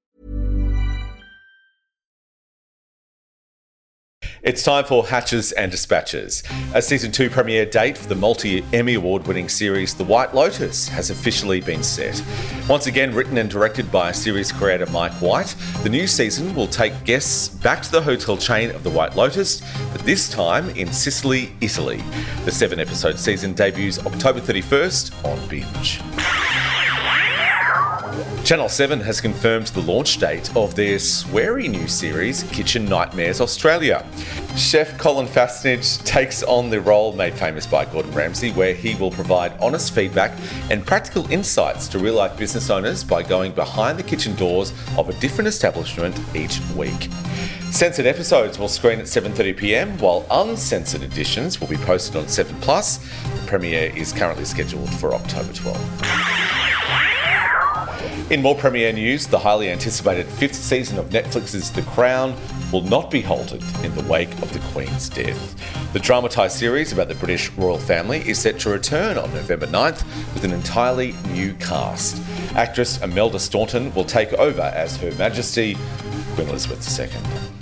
[4.43, 6.41] It's time for Hatches and Dispatches.
[6.73, 10.87] A season two premiere date for the multi Emmy Award winning series The White Lotus
[10.87, 12.23] has officially been set.
[12.67, 17.03] Once again, written and directed by series creator Mike White, the new season will take
[17.03, 21.53] guests back to the hotel chain of The White Lotus, but this time in Sicily,
[21.61, 22.01] Italy.
[22.43, 26.01] The seven episode season debuts October 31st on Binge.
[28.43, 34.05] Channel 7 has confirmed the launch date of their sweary new series, Kitchen Nightmares Australia.
[34.55, 39.11] Chef Colin Fassnidge takes on the role made famous by Gordon Ramsay, where he will
[39.11, 40.37] provide honest feedback
[40.69, 45.09] and practical insights to real life business owners by going behind the kitchen doors of
[45.09, 47.09] a different establishment each week.
[47.71, 52.97] Censored episodes will screen at 7.30pm, while uncensored editions will be posted on 7 Plus.
[52.97, 56.60] The premiere is currently scheduled for October 12th.
[58.31, 62.33] In more premiere news, the highly anticipated fifth season of Netflix's The Crown
[62.71, 65.91] will not be halted in the wake of the Queen's death.
[65.91, 70.05] The dramatised series about the British royal family is set to return on November 9th
[70.33, 72.21] with an entirely new cast.
[72.55, 75.75] Actress Imelda Staunton will take over as Her Majesty
[76.35, 77.60] Queen Elizabeth II.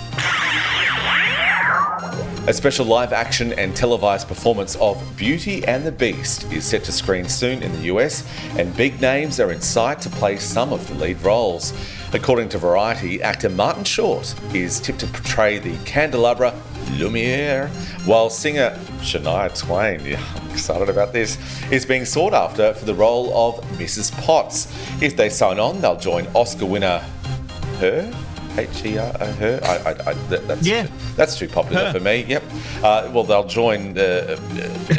[2.49, 6.91] A special live action and televised performance of Beauty and the Beast is set to
[6.91, 10.87] screen soon in the US, and big names are in sight to play some of
[10.87, 11.73] the lead roles.
[12.11, 16.59] According to Variety, actor Martin Short is tipped to portray the candelabra
[16.93, 17.67] Lumiere,
[18.05, 21.37] while singer Shania Twain, yeah, I'm excited about this,
[21.71, 24.11] is being sought after for the role of Mrs.
[24.23, 24.75] Potts.
[25.03, 27.05] If they sign on, they'll join Oscar winner
[27.77, 28.11] her.
[28.57, 29.59] H E R her.
[29.63, 30.83] I, I, I, that, that's Yeah.
[30.83, 31.93] too, that's too popular Her.
[31.93, 32.23] for me.
[32.23, 32.43] Yep.
[32.83, 34.37] Uh, well, they'll join uh,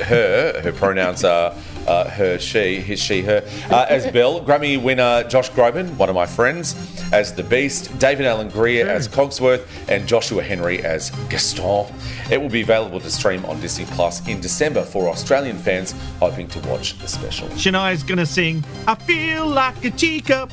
[0.05, 0.61] her.
[0.63, 1.55] Her pronouns are
[1.87, 3.43] uh, her, she, his, she, her.
[3.71, 6.75] Uh, as Bill, Grammy winner Josh Groban, one of my friends,
[7.13, 11.87] as the Beast, David Alan Grier as Cogsworth, and Joshua Henry as Gaston.
[12.31, 16.49] It will be available to stream on Disney Plus in December for Australian fans hoping
[16.49, 17.49] to watch the special.
[17.49, 20.51] Shania's gonna sing I feel like a teacup.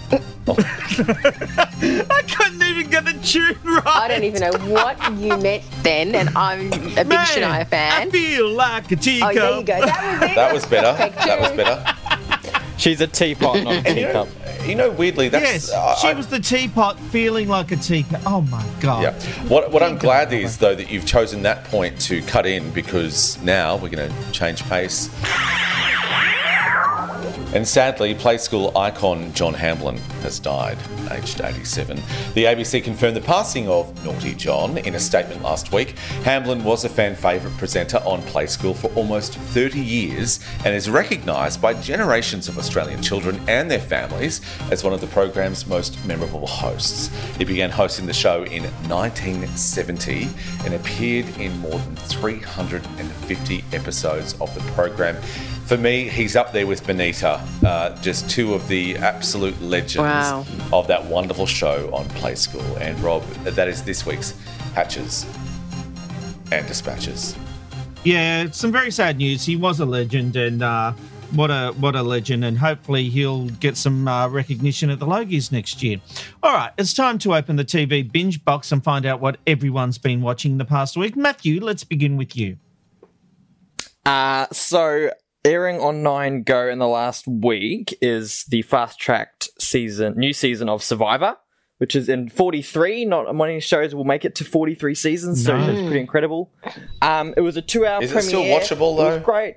[0.48, 3.86] I couldn't even get the tune right.
[3.86, 8.08] I don't even know what you meant then, and I'm a big Man, Shania fan.
[8.08, 9.32] I feel like a teacup.
[9.32, 9.80] Oh, there you go.
[9.86, 10.36] That was it.
[10.36, 11.14] That was better.
[11.18, 11.58] Perfect That was tune.
[11.58, 11.94] better.
[12.78, 14.68] She's a teapot, not a And you know, teacup.
[14.68, 18.22] you know, weirdly, that's Yes, uh, she I- was the teapot feeling like a teacup.
[18.26, 19.02] Oh my god.
[19.02, 19.14] Yeah.
[19.48, 23.42] What, what I'm glad is, though, that you've chosen that point to cut in because
[23.42, 25.10] now we're going to change pace.
[27.54, 30.78] And sadly, play school icon John Hamblin has died,
[31.12, 31.96] aged 87.
[32.34, 35.98] The ABC confirmed the passing of Naughty John in a statement last week.
[36.24, 40.90] Hamblin was a fan favourite presenter on Play School for almost 30 years and is
[40.90, 46.06] recognised by generations of Australian children and their families as one of the program's most
[46.06, 47.10] memorable hosts.
[47.38, 50.28] He began hosting the show in 1970
[50.66, 55.16] and appeared in more than 350 episodes of the program.
[55.68, 60.46] For me, he's up there with Benita, uh, just two of the absolute legends Wow.
[60.72, 62.78] of that wonderful show on Play School.
[62.78, 64.34] And Rob, that is this week's
[64.74, 65.26] Hatches
[66.54, 67.36] and Dispatches.
[68.06, 69.46] Yeah, some very sad news.
[69.46, 70.94] He was a legend, and uh,
[71.34, 72.46] what a what a legend!
[72.46, 75.98] And hopefully he'll get some uh, recognition at the Logies next year.
[76.44, 79.98] All right, it's time to open the TV binge box and find out what everyone's
[79.98, 81.18] been watching the past week.
[81.18, 82.56] Matthew, let's begin with you.
[84.06, 85.10] Uh, so
[85.48, 90.70] airing on Nine Go in the last week is the fast tracked season, new season
[90.70, 91.38] of Survivor,
[91.78, 93.06] which is in 43.
[93.06, 95.70] Not many shows will make it to 43 seasons, so No.
[95.70, 96.52] it's pretty incredible.
[97.02, 99.20] Um, it was a two hour Is it still watchable, It was though?
[99.20, 99.56] great.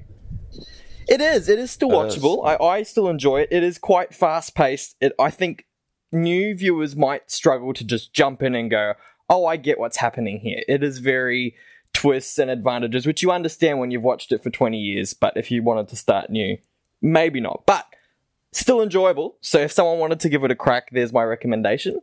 [1.09, 1.48] It is.
[1.48, 2.16] It is still It is.
[2.16, 2.46] watchable.
[2.46, 3.48] I, I still enjoy it.
[3.50, 4.96] It is quite fast paced.
[5.00, 5.12] It.
[5.18, 5.66] I think
[6.12, 8.94] new viewers might struggle to just jump in and go,
[9.29, 11.57] "Oh, I get what's happening here." It is very
[11.92, 15.14] twists and advantages, which you understand when you've watched it for 20 years.
[15.14, 16.59] But if you wanted to start new,
[17.03, 17.64] maybe not.
[17.66, 17.87] But
[18.53, 19.37] still enjoyable.
[19.40, 22.00] So if someone wanted to give it a crack, there's my recommendation.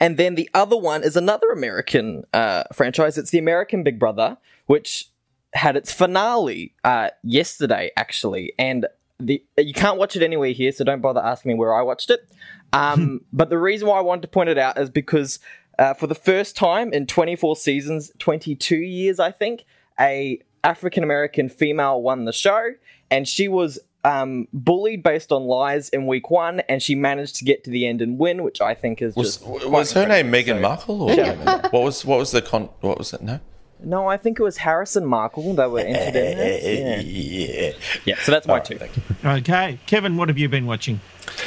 [0.00, 3.16] And then the other one is another American uh, franchise.
[3.16, 4.36] It's the American Big Brother,
[4.66, 5.08] which
[5.54, 8.52] had its finale uh, yesterday, actually.
[8.58, 8.86] And
[9.20, 12.10] the you can't watch it anywhere here, so don't bother asking me where I watched
[12.10, 12.28] it.
[12.72, 15.38] Um, but the reason why I wanted to point it out is because
[15.82, 19.64] uh, for the first time in 24 seasons, 22 years, I think,
[19.98, 22.70] a African American female won the show,
[23.10, 27.44] and she was um, bullied based on lies in week one, and she managed to
[27.44, 30.32] get to the end and win, which I think is Was, just was her name
[30.32, 30.54] incredible.
[30.54, 31.02] Meghan So- Markle?
[31.02, 31.68] Or Yeah.
[31.70, 32.68] what was what was the con?
[32.80, 33.22] What was it?
[33.22, 33.40] No.
[33.84, 37.04] No, I think it was Harrison Markle that were entered in it.
[37.04, 37.72] Yeah.
[38.04, 38.78] yeah, so that's my two.
[39.24, 41.00] Okay, Kevin, what have you been watching?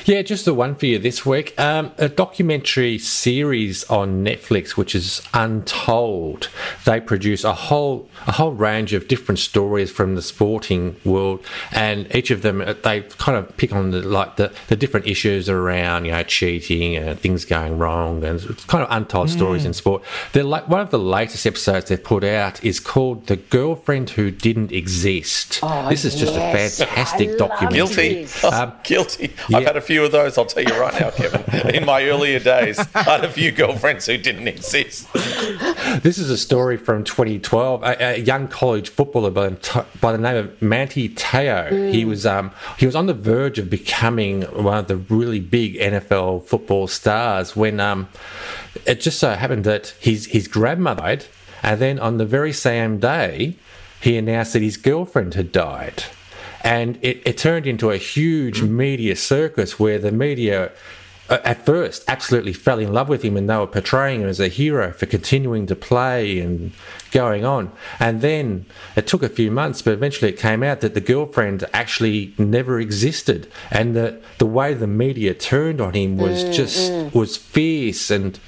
[0.05, 1.57] Yeah, just the one for you this week.
[1.59, 6.49] Um, a documentary series on Netflix, which is Untold.
[6.85, 12.13] They produce a whole a whole range of different stories from the sporting world, and
[12.15, 15.49] each of them uh, they kind of pick on the like the, the different issues
[15.49, 19.67] around you know cheating and things going wrong, and it's kind of untold stories Mm.
[19.67, 20.03] in sport.
[20.33, 24.31] They're like one of the latest episodes they've put out is called "The Girlfriend Who
[24.31, 26.79] Didn't Exist." Oh, this is just yes.
[26.79, 27.75] a fantastic I documentary.
[28.25, 28.27] Guilty.
[28.43, 29.33] Oh, guilty.
[29.53, 31.75] I've had a few of those, I'll tell you right now, Kevin.
[31.75, 35.07] In my earlier days, I had a few girlfriends who didn't exist.
[36.03, 37.83] This is a story from 2012.
[37.83, 41.69] A, a young college footballer by, the by the name of Manti Te'o.
[41.69, 41.93] Mm.
[41.93, 45.75] He was um, he was on the verge of becoming one of the really big
[45.75, 48.09] NFL football stars when um,
[48.85, 51.25] it just so happened that his his grandmother died,
[51.63, 53.55] and then on the very same day,
[54.01, 56.03] he announced that his girlfriend had died.
[56.65, 60.71] And it, it turned into a huge media circus where the media
[61.29, 64.39] uh, at first absolutely fell in love with him and they were portraying him as
[64.39, 66.71] a hero for continuing to play and
[67.11, 67.71] going on.
[67.99, 71.63] And then it took a few months, but eventually it came out that the girlfriend
[71.71, 73.47] actually never existed.
[73.71, 77.13] And the, the way the media turned on him was Mm, just mm.
[77.13, 78.39] was fierce and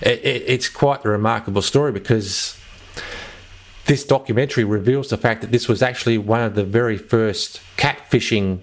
[0.00, 2.57] it, it, it's quite a remarkable story because
[3.88, 8.60] this documentary reveals the fact that this was actually one of the very first catfishing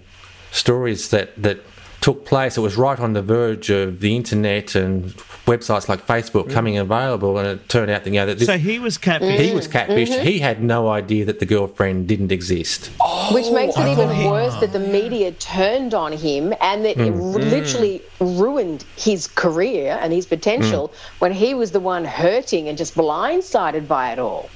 [0.52, 1.58] stories that that
[2.00, 5.06] took place, it was right on the verge of the internet and
[5.44, 8.56] websites like Facebook coming available, and it turned out that you know that this, So
[8.58, 9.40] he was catfished.
[9.40, 10.12] he was catfished.
[10.18, 10.22] Mhm.
[10.22, 12.90] He had no idea that the girlfriend didn't exist.
[13.32, 16.96] Which makes it I even thought worse that the media turned on him and that
[16.96, 17.34] it Mm.
[17.34, 22.78] r- literally ruined his career and his potential when he was the one hurting and
[22.78, 24.48] just blindsided by it all.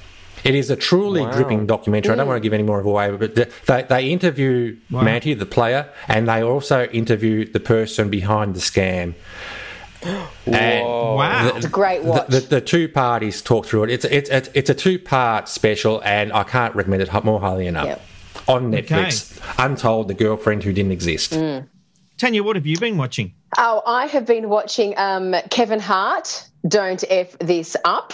[0.43, 1.33] It is a truly Wow.
[1.33, 2.13] gripping documentary.
[2.13, 5.01] I don't want to give any more of a away, but they, they interview Wow.
[5.03, 9.13] Manti, the player, and they also interview the person behind the scam.
[10.47, 11.49] And Wow.
[11.51, 12.27] the- It's a great the- watch.
[12.27, 13.91] The, the, two parties talk through it.
[13.91, 17.67] It's it's it's, it's a two part special, and I can't recommend it more highly
[17.67, 17.99] enough.
[18.47, 21.33] On Netflix, Untold: The Girlfriend Who Didn't Exist.
[21.33, 21.67] Mm.
[22.17, 23.33] Tanya, what have you been watching?
[23.57, 26.47] Oh, I have been watching um, Kevin Hart.
[26.67, 28.13] Don't f this up.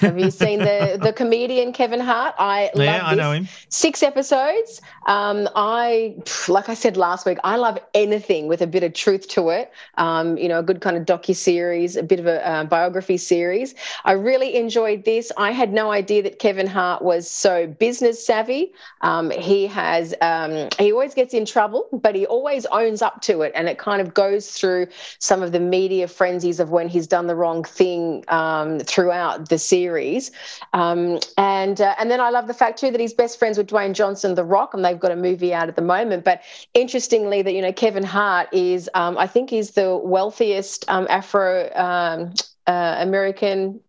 [0.00, 2.34] Have you seen the the comedian Kevin Hart?
[2.38, 3.48] I love Yeah, I know him.
[3.68, 4.80] Six episodes.
[5.06, 6.16] Um, I
[6.48, 7.38] like I said last week.
[7.44, 9.72] I love anything with a bit of truth to it.
[9.98, 13.16] Um, you know, a good kind of docu series, a bit of a uh, biography
[13.16, 13.74] series.
[14.04, 15.30] I really enjoyed this.
[15.36, 18.72] I had no idea that Kevin Hart was so business savvy.
[19.02, 23.42] Um, he has um, he always gets in trouble, but he always owns up to
[23.42, 24.88] it, and it kind of goes through
[25.18, 29.58] some of the media frenzies of when he's done the wrong thing um, throughout the
[29.58, 30.32] series.
[30.72, 33.68] Um, and uh, and then I love the fact too that he's best friends with
[33.68, 36.24] Dwayne Johnson, The Rock, and they've got a movie out at the moment.
[36.24, 36.42] But
[36.74, 41.70] interestingly, that you know Kevin Hart is um, I think he's the wealthiest um, Afro
[41.74, 42.34] um,
[42.66, 43.80] uh, American.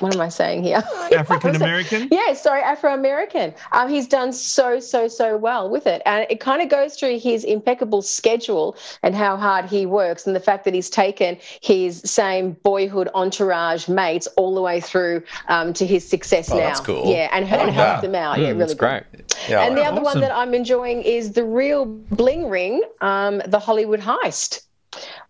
[0.00, 0.82] What am I saying here?
[1.12, 2.08] African American?
[2.10, 3.54] Yeah, sorry, Afro American.
[3.72, 6.02] Um, he's done so, so, so well with it.
[6.06, 10.34] And it kind of goes through his impeccable schedule and how hard he works, and
[10.34, 15.72] the fact that he's taken his same boyhood entourage mates all the way through um,
[15.74, 16.60] to his success Oh, now.
[16.68, 17.06] that's cool.
[17.10, 18.36] Yeah, and, I and helped them out.
[18.36, 18.78] Mm, yeah, really that's good.
[18.78, 19.04] great.
[19.48, 20.04] Yeah, and the I other that.
[20.04, 24.62] one that I'm enjoying is the real bling ring, um, the Hollywood heist.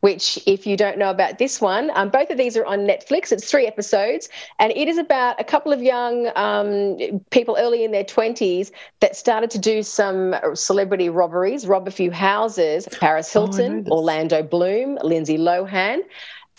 [0.00, 3.30] Which, if you don't know about this one, um, both of these are on Netflix.
[3.30, 7.90] It's three episodes, and it is about a couple of young um, people early in
[7.90, 12.88] their 20s that started to do some celebrity robberies, rob a few houses.
[13.00, 16.00] Paris Hilton, Orlando Bloom, Lindsay Lohan.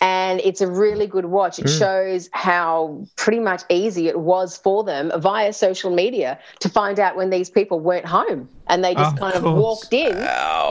[0.02, 1.60] And it's a really good watch.
[1.60, 1.78] It Mm.
[1.78, 7.14] shows how pretty much easy it was for them via social media to find out
[7.16, 8.48] when these people weren't home.
[8.68, 10.16] And they just Of kind of walked in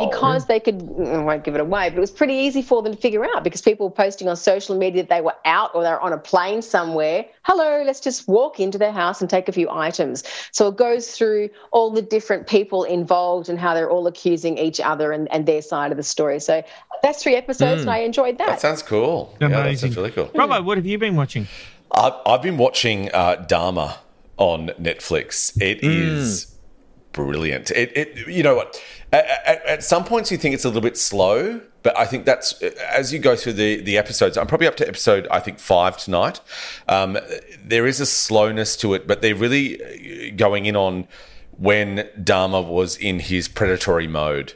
[0.09, 2.93] because they could, I won't give it away, but it was pretty easy for them
[2.93, 5.83] to figure out because people were posting on social media that they were out or
[5.83, 7.25] they're on a plane somewhere.
[7.43, 10.23] Hello, let's just walk into their house and take a few items.
[10.51, 14.79] So it goes through all the different people involved and how they're all accusing each
[14.79, 16.39] other and, and their side of the story.
[16.39, 16.63] So
[17.03, 17.81] that's three episodes Mm.
[17.83, 18.47] and I enjoyed that.
[18.47, 19.20] That sounds cool.
[19.39, 19.89] Yeah, that Amazing.
[19.91, 20.27] sounds really cool.
[20.27, 21.47] Robbo, what have you been watching?
[21.91, 23.97] I've, I've been watching uh, Dahmer
[24.37, 25.59] on Netflix.
[25.61, 26.55] It is
[27.13, 27.71] brilliant.
[27.71, 28.81] It, it you know what?
[29.11, 32.25] At, at, at some points you think it's a little bit slow, but I think
[32.25, 34.37] that's as you go through the the episodes.
[34.37, 36.39] I'm probably up to episode I think five tonight.
[36.87, 37.17] Um,
[37.63, 41.07] there is a slowness to it, but they're really going in on
[41.57, 44.53] when Dahmer was in his predatory mode.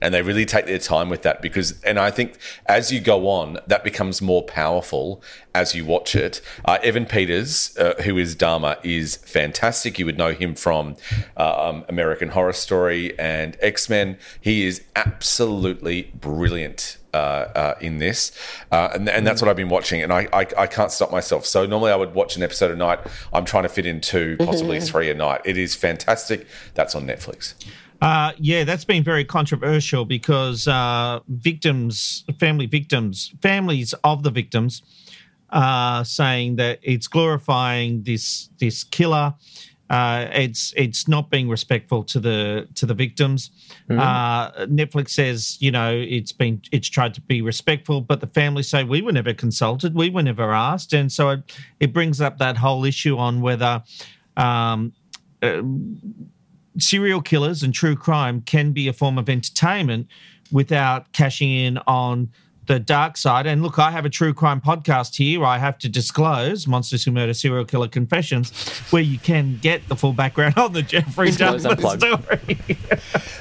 [0.00, 3.28] And they really take their time with that because, and I think as you go
[3.28, 5.20] on, that becomes more powerful
[5.54, 6.40] as you watch it.
[6.64, 9.98] Uh, Evan Peters, uh, who is Dahmer, is fantastic.
[9.98, 10.94] You would know him from
[11.36, 14.18] uh, um, American Horror Story and X Men.
[14.40, 18.30] He is absolutely brilliant uh, uh, in this,
[18.70, 21.44] uh, and, and that's what I've been watching, and I, I I can't stop myself.
[21.46, 23.00] So normally I would watch an episode a night.
[23.32, 24.86] I'm trying to fit in two, possibly Mhm.
[24.88, 25.40] three a night.
[25.44, 26.46] It is fantastic.
[26.74, 27.54] That's on Netflix.
[28.00, 34.82] Uh, yeah, that's been very controversial because uh, victims, family victims, families of the victims,
[35.50, 39.34] are saying that it's glorifying this this killer.
[39.90, 43.50] Uh, it's it's not being respectful to the to the victims.
[43.88, 43.98] Mhm.
[43.98, 48.68] Uh, Netflix says you know it's been it's tried to be respectful, but the families
[48.68, 51.40] say we were never consulted, we were never asked, and so it,
[51.80, 53.82] it brings up that whole issue on whether.
[54.36, 54.92] Um,
[55.42, 55.62] uh,
[56.78, 60.06] serial killers and true crime can be a form of entertainment
[60.50, 62.30] without cashing in on
[62.68, 63.46] the dark side.
[63.46, 65.44] And look, I have a true crime podcast here.
[65.44, 68.50] I have to disclose Monsters Who Murder Serial Killer Confessions,
[68.90, 72.76] where you can get the full background on the Jeffrey Close Dahmer story.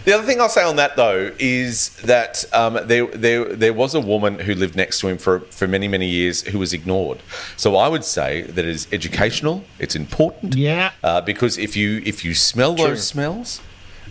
[0.05, 3.93] The other thing I'll say on that though is that um, there, there there was
[3.93, 7.21] a woman who lived next to him for, for many many years who was ignored.
[7.57, 9.63] So I would say that it is educational.
[9.79, 10.55] It's important.
[10.55, 10.91] Yeah.
[11.03, 12.87] Uh, because if you if you smell True.
[12.87, 13.61] those smells.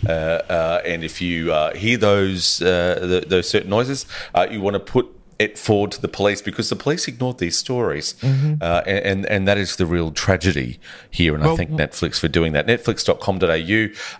[0.05, 4.61] Uh, uh, and if you uh, hear those uh, th those certain noises, uh, you
[4.61, 5.05] want to put
[5.39, 8.57] it forward to the police because the police ignored these stories, Mhm.
[8.59, 10.79] uh, and, and that is the real tragedy
[11.11, 11.35] here.
[11.35, 12.65] And I Well- thank Netflix for doing that.
[12.65, 13.47] Netflix.com.au,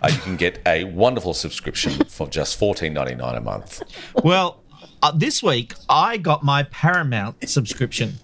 [0.02, 3.82] uh, you can get a wonderful subscription for just fourteen ninety nine a month.
[4.22, 4.62] well,
[5.02, 8.14] uh, this week I got my Paramount subscription.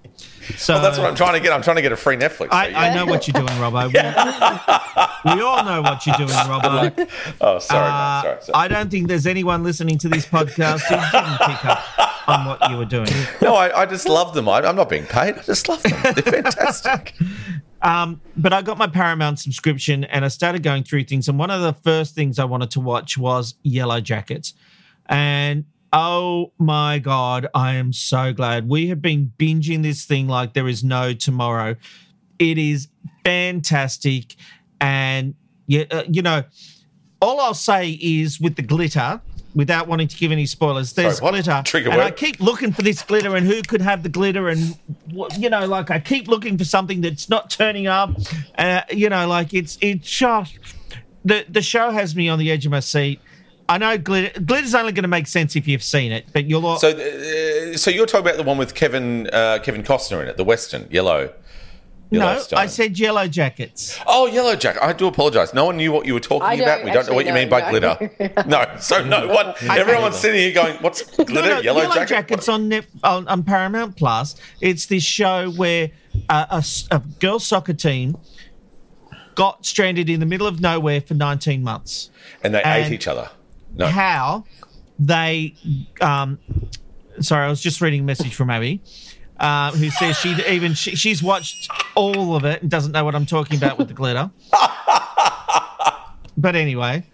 [0.57, 1.53] So Well, that's what I'm trying to get.
[1.53, 2.49] I'm trying to get a free Netflix.
[2.51, 3.87] I, I know what you're doing, Robbo.
[3.87, 7.11] We, we all know what you're doing, Robbo.
[7.41, 8.23] oh, sorry, Uh.
[8.23, 8.53] Sorry, sorry.
[8.55, 12.71] I don't think there's anyone listening to this podcast who didn't pick up on what
[12.71, 13.09] you were doing.
[13.41, 14.49] No, I, I just love them.
[14.49, 15.39] I, I'm not being paid.
[15.39, 15.99] I just love them.
[16.03, 17.15] They're fantastic.
[17.83, 21.29] Um, but I got my Paramount subscription and I started going through things.
[21.29, 24.55] And one of the first things I wanted to watch was Yellow Jackets.
[25.05, 28.69] And oh my God, I am so glad.
[28.69, 31.77] We have been binging this thing like there is no tomorrow.
[32.39, 32.89] It is
[33.25, 34.35] fantastic.
[34.81, 35.37] And,
[35.67, 36.43] yeah, uh, you know,
[37.23, 39.21] all I'll say is with the glitter,
[39.55, 41.63] without wanting to give any spoilers, there's Sorry, glitter.
[41.65, 44.77] Trigger and I keep looking for this glitter and who could have the glitter and
[45.13, 48.11] what you know like i keep looking for something that's not turning up
[48.59, 50.59] uh, you know like it's it's just
[51.25, 53.21] the the show has me on the edge of my seat
[53.69, 56.67] i know glitter glitter's only going to make sense if you've seen it but you'll
[56.67, 60.29] all So, uh, so you're talking about the one with Kevin uh, Kevin Costner in
[60.29, 61.33] it, the Western Yellow.
[62.11, 62.59] no Yellowstone.
[62.59, 64.83] i said yellow jackets Oh, Yellow jacket.
[64.83, 65.53] I do apologize.
[65.55, 66.85] No one knew what you were talking about.
[66.85, 68.45] We don't know what you mean by know, glitter.
[68.47, 69.55] no, so no one.
[69.63, 71.33] Everyone's sitting here going, "What's glitter?
[71.33, 74.37] No, no, Yellow, Yellow Jacket?" Jackets on, Net, on on Paramount Plus.
[74.61, 75.91] It's this show where
[76.29, 78.17] uh, a, s- a girls' soccer team
[79.35, 82.11] got stranded in the middle of nowhere for 19 months.
[82.43, 83.31] and they and ate each other.
[83.75, 83.87] No.
[83.87, 84.45] How
[84.99, 85.55] they?
[86.01, 86.39] Um,
[87.21, 88.83] sorry, I was just reading a message from Abby.
[89.39, 93.17] Uh, who says she even she, she's watched all of it and doesn't know what
[93.17, 94.31] I'm talking about with the glitter.
[96.37, 97.05] but anyway,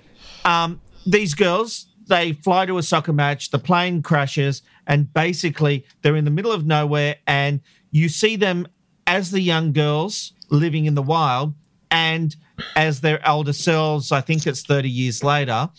[0.44, 3.50] um, these girls they fly to a soccer match.
[3.50, 7.16] The plane crashes, and basically they're in the middle of nowhere.
[7.26, 8.66] And you see them
[9.06, 11.54] as the young girls living in the wild,
[11.90, 12.36] and
[12.76, 14.12] as their elder selves.
[14.12, 15.70] I think it's 30 years later,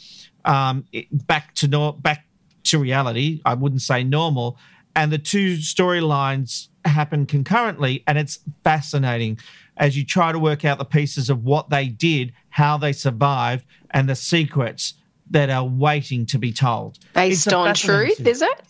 [0.46, 2.26] um, back to nor- back
[2.66, 3.42] to reality.
[3.46, 4.58] I wouldn't say normal.
[4.96, 9.40] And the two storylines happen concurrently, and it's fascinating
[9.78, 13.66] as you try to work out the pieces of what they did, how they survived,
[13.92, 14.96] and the secrets
[15.30, 17.00] that are waiting to be told.
[17.14, 18.62] Based It's on fascinating truth, is it?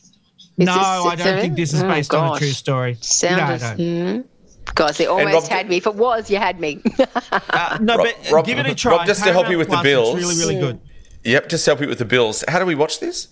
[0.57, 2.97] Is no, this- I don't think this is Oh, based on a true story.
[3.01, 3.61] Sounded.
[3.61, 4.19] no, no.
[4.19, 4.25] Mm.
[4.75, 5.77] Gosh, they almost Rob- had me.
[5.77, 6.81] If it was, you had me.
[7.53, 8.97] Uh, no, Rob- but Rob- give it a try.
[8.97, 10.15] Rob, just to help you with the Paramount bills.
[10.15, 10.79] It's really, really good.
[11.23, 12.43] Yep, just help you with the bills.
[12.47, 13.27] How do we watch this?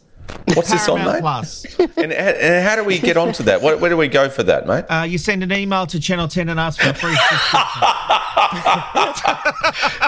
[0.53, 1.21] What's this on, mate?
[1.21, 1.65] Plus.
[1.97, 3.61] And, and how do we get onto that?
[3.61, 4.85] Where, where do we go for that, mate?
[4.87, 7.59] Uh, you send an email to Channel 10 and ask for a free subscription.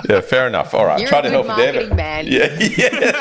[0.10, 0.74] Yeah, fair enough.
[0.74, 1.74] All right, You're try a to good help you there.
[1.74, 2.28] marketing but- man.
[2.32, 3.12] Yeah, yeah,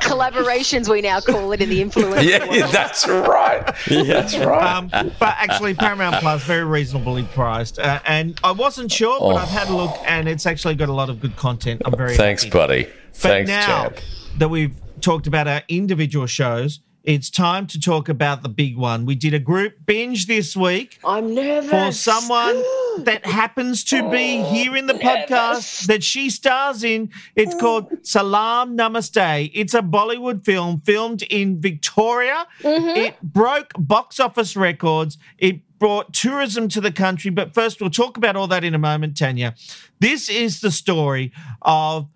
[0.00, 2.72] Collaborations, we now call it in the influencer yeah, world.
[2.72, 3.64] that's right.
[3.88, 4.76] That's right.
[4.76, 4.88] Um,
[5.18, 9.36] but actually, Paramount Plus very reasonably priced, uh, and I wasn't sure, but Oh.
[9.36, 11.82] I've had a look, and it's actually got a lot of good content.
[11.84, 12.52] I'm very Thanks, happy.
[12.58, 12.88] buddy.
[13.22, 13.98] But Thanks, now champ.
[14.38, 19.06] that we've talked about our individual shows, it's time to talk about the big one.
[19.06, 21.70] We did a group binge this week I'm nervous.
[21.70, 22.62] for someone
[23.04, 27.10] that happens to be here in the podcast that she stars in.
[27.36, 29.52] It's called Salam Namaste.
[29.54, 32.46] It's a Bollywood film filmed in Victoria.
[32.62, 32.96] Mm-hmm.
[32.96, 35.16] It broke box office records.
[35.38, 37.30] It brought tourism to the country.
[37.30, 39.54] But first, we'll talk about all that in a moment, Tanya.
[40.00, 42.08] This is the story of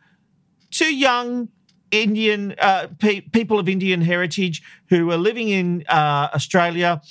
[0.71, 1.49] two young
[1.91, 7.03] Indian uh, pe- people of Indian heritage who are living in uh, Australia.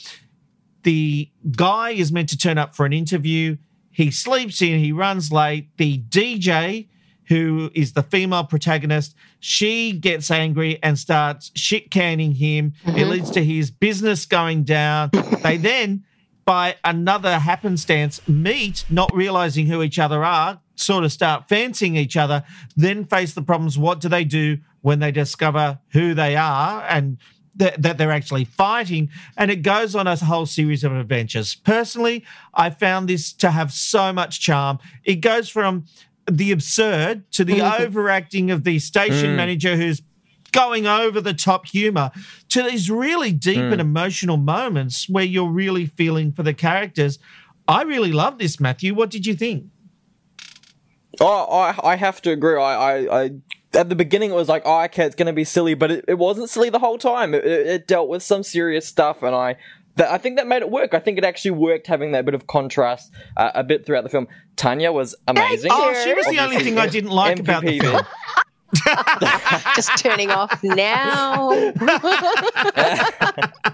[0.83, 3.57] The guy is meant to turn up for an interview.
[3.91, 5.75] He sleeps in, he runs late.
[5.77, 6.87] The DJ,
[7.27, 12.73] who is the female protagonist, she gets angry and starts shit canning him.
[12.85, 15.11] It leads to his business going down.
[15.43, 16.05] they then,
[16.45, 22.17] by another happenstance, meet, not realizing who each other are, sort of start fancying each
[22.17, 22.43] other,
[22.75, 23.77] then face the problems.
[23.77, 27.17] What do they do when they discover who they are and
[27.55, 29.09] that, that they're actually fighting?
[29.37, 31.55] And it goes on a whole series of adventures.
[31.55, 32.23] Personally,
[32.53, 34.79] I found this to have so much charm.
[35.03, 35.85] It goes from
[36.29, 37.79] the absurd to the mm.
[37.79, 39.35] overacting of the station mm.
[39.35, 40.01] manager who's
[40.51, 42.11] going over the top humor
[42.49, 43.79] to these really deep and mm.
[43.79, 47.19] emotional moments where you're really feeling for the characters.
[47.67, 48.95] I really love this, Matthew.
[48.95, 49.65] What did you think?
[51.19, 52.55] Oh, I, I have to agree.
[52.55, 53.31] I, I, I,
[53.73, 56.05] at the beginning it was like, oh, okay, it's going to be silly, but it,
[56.07, 57.33] it wasn't silly the whole time.
[57.33, 59.57] It, it, it dealt with some serious stuff, and I,
[59.95, 60.93] that, I think that made it work.
[60.93, 64.09] I think it actually worked having that bit of contrast uh, a bit throughout the
[64.09, 64.27] film.
[64.55, 65.71] Tanya was amazing.
[65.73, 68.01] Oh, she was the only thing I didn't like about the film.
[69.75, 71.73] Just turning off now.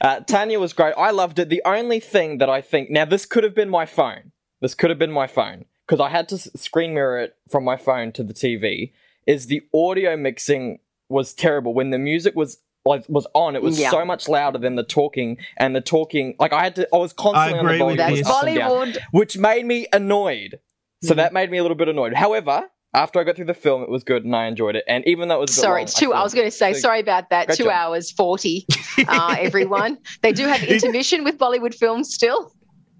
[0.00, 0.94] Uh, Tanya was great.
[0.98, 1.48] I loved it.
[1.48, 4.32] The only thing that I think now this could have been my phone.
[4.60, 7.76] This could have been my phone because I had to screen mirror it from my
[7.78, 8.92] phone to the TV.
[9.26, 10.78] Is the audio mixing
[11.08, 13.90] was terrible when the music was was, was on, it was Yeah.
[13.90, 16.36] so much louder than the talking and the talking.
[16.38, 17.82] Like I had to, I was constantly on the agree
[18.14, 18.26] with this.
[18.28, 18.98] up down, Bollywood.
[19.10, 20.58] which made me annoyed.
[21.02, 21.16] So Mm.
[21.16, 22.14] that made me a little bit annoyed.
[22.14, 24.84] However, after I got through the film, it was good and I enjoyed it.
[24.88, 26.12] And even though it was a bit Sorry, long, it's two.
[26.12, 27.46] I thought- was going to say So- sorry about that.
[27.48, 27.72] Great two job.
[27.74, 28.66] hours forty.
[29.06, 32.52] Uh, everyone, they do have intermission with Bollywood films still.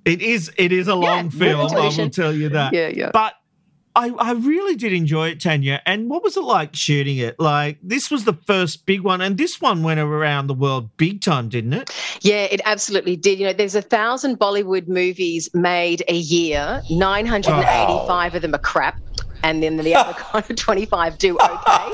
[0.08, 2.72] It is it is a long very film, I will tell you that.
[2.72, 3.10] Yeah, yeah.
[3.12, 3.34] But
[3.96, 5.82] I, I really did enjoy it, Tanya.
[5.84, 7.40] And what was it like shooting it?
[7.40, 11.20] Like this was the first big one, and this one went around the world big
[11.20, 11.90] time, didn't it?
[12.20, 13.40] Yeah, it absolutely did.
[13.40, 16.80] You know, there's a thousand Bollywood movies made a year.
[16.90, 19.00] Nine hundred and eighty-five of them are crap.
[19.42, 21.92] And then the other kind of 25 do okay.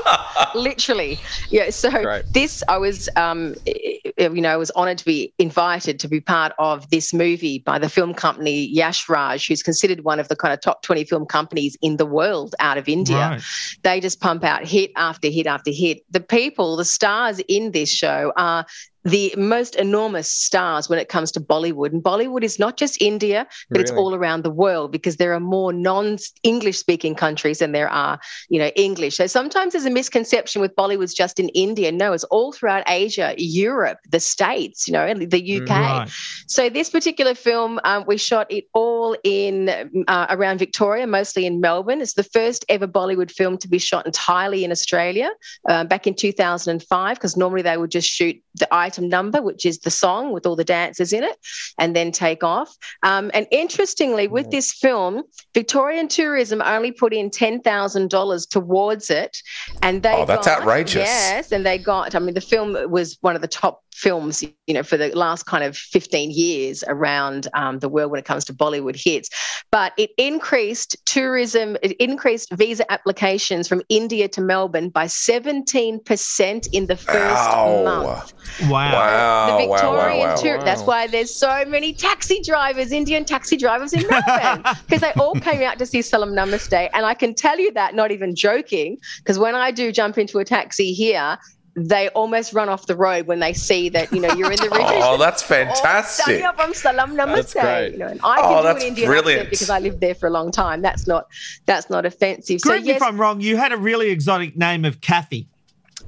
[0.55, 1.19] Literally.
[1.49, 1.69] Yeah.
[1.69, 2.25] So Great.
[2.33, 6.53] this, I was, um, you know, I was honored to be invited to be part
[6.59, 10.53] of this movie by the film company Yash Raj, who's considered one of the kind
[10.53, 13.41] of top 20 film companies in the world out of India Right.
[13.83, 15.99] they just pump out hit after hit after hit.
[16.11, 18.65] The people, the stars in this show are
[19.05, 21.93] the most enormous stars when it comes to Bollywood.
[21.93, 25.39] And Bollywood is not just India, but it's all around the world because there are
[25.39, 29.17] more non-English speaking countries than there are, you know, English.
[29.17, 31.91] So sometimes there's a misconception with Bollywood's just in India.
[31.91, 35.69] No, it's all throughout Asia, Europe, the States, you know, and the UK.
[35.69, 36.09] Right.
[36.47, 39.69] So this particular film, um, we shot it all in
[40.07, 42.01] uh, around Victoria, mostly in Melbourne.
[42.01, 45.29] It's the first ever Bollywood film to be shot entirely in Australia
[45.69, 49.79] uh, back in 2005, because normally they would just shoot the item number, which is
[49.79, 51.37] the song with all the dancers in it,
[51.79, 52.75] and then take off.
[53.03, 59.09] Um, and interestingly, with this film, Victorian Tourism only put in ten thousand dollars towards
[59.09, 59.37] it,
[59.81, 60.95] and they Oh, that's got- outrageous.
[61.07, 62.15] Yes, and they got.
[62.15, 65.45] I mean, the film was one of the top films, you know, for the last
[65.45, 69.29] kind of 15 years around um, the world when it comes to Bollywood hits.
[69.71, 76.87] But it increased tourism, it increased visa applications from India to Melbourne by 17% in
[76.87, 77.15] the first
[77.49, 77.83] Wow.
[77.85, 78.33] month.
[78.61, 78.93] Wow.
[78.93, 80.35] Wow, The Victorian wow, wow.
[80.35, 80.63] tour.
[80.63, 85.35] That's why there's so many taxi drivers, Indian taxi drivers in Melbourne, because they all
[85.35, 86.89] came out to see Salam Namaste.
[86.93, 90.39] And I can tell you that, not even joking, because when I do jump into
[90.39, 91.37] a taxi here,
[91.77, 94.69] they almost run off the road when they see that you know you're in the
[94.71, 95.01] oh, region.
[95.03, 96.23] Oh, that's Oh, fantastic.
[96.23, 97.61] study up on Salam That's Namaste.
[97.61, 97.91] great.
[97.91, 99.39] You know, and I Oh, can do that's an Indian brilliant.
[99.41, 100.81] accent because I lived there for a long time.
[100.81, 101.25] That's not
[101.65, 102.61] that's not offensive.
[102.61, 103.41] Correct so me yes, if I'm wrong.
[103.41, 105.49] You had a really exotic name of Kathy.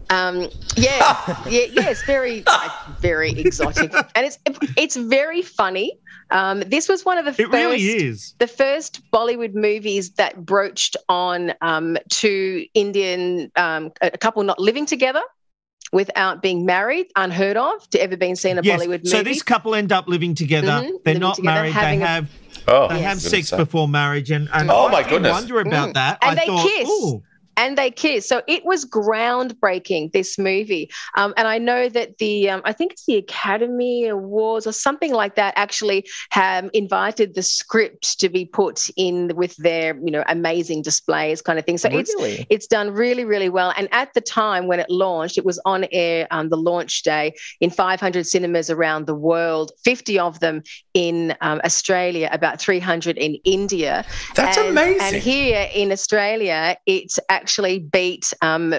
[0.10, 1.89] Um, yeah, yeah, yeah.
[1.89, 2.43] It's very,
[2.99, 4.39] very exotic, and it's
[4.78, 5.97] it's very funny.
[6.30, 8.34] Um, this was one of the It first, really is.
[8.39, 14.60] the first Bollywood movies that broached on um, two Indian um, a a couple not
[14.60, 15.22] living together
[15.93, 18.82] without being married, unheard of to ever been seen in a Yes.
[18.82, 19.08] Bollywood movie.
[19.10, 20.68] So this couple end up living together.
[20.68, 20.82] Mhm.
[21.05, 21.74] They're Living not together, married.
[21.74, 22.30] having they a- have
[22.70, 25.32] Oh, they I have sex before marriage, and, and Oh, I my did goodness.
[25.32, 25.93] wonder about Mm.
[25.93, 26.18] that.
[26.22, 26.89] And I they thought, kiss.
[26.89, 27.24] ooh,
[27.58, 28.28] and they kiss.
[28.28, 30.12] So it was groundbreaking.
[30.14, 34.68] This movie, um, and I know that the um, I think it's the Academy Awards
[34.68, 39.95] or something like that actually have invited the script to be put in with their
[39.97, 41.78] you know amazing displays kind of thing.
[41.78, 42.45] So it's Really?
[42.49, 43.74] it's done really really well.
[43.76, 47.34] And at the time when it launched, it was on air on the launch day
[47.60, 50.62] in 500 cinemas around the world, 50 of them
[50.93, 54.05] in um, Australia, about 300 in India.
[54.36, 55.01] That's and, amazing.
[55.01, 57.47] And here in Australia, it actually
[57.80, 58.74] beat um,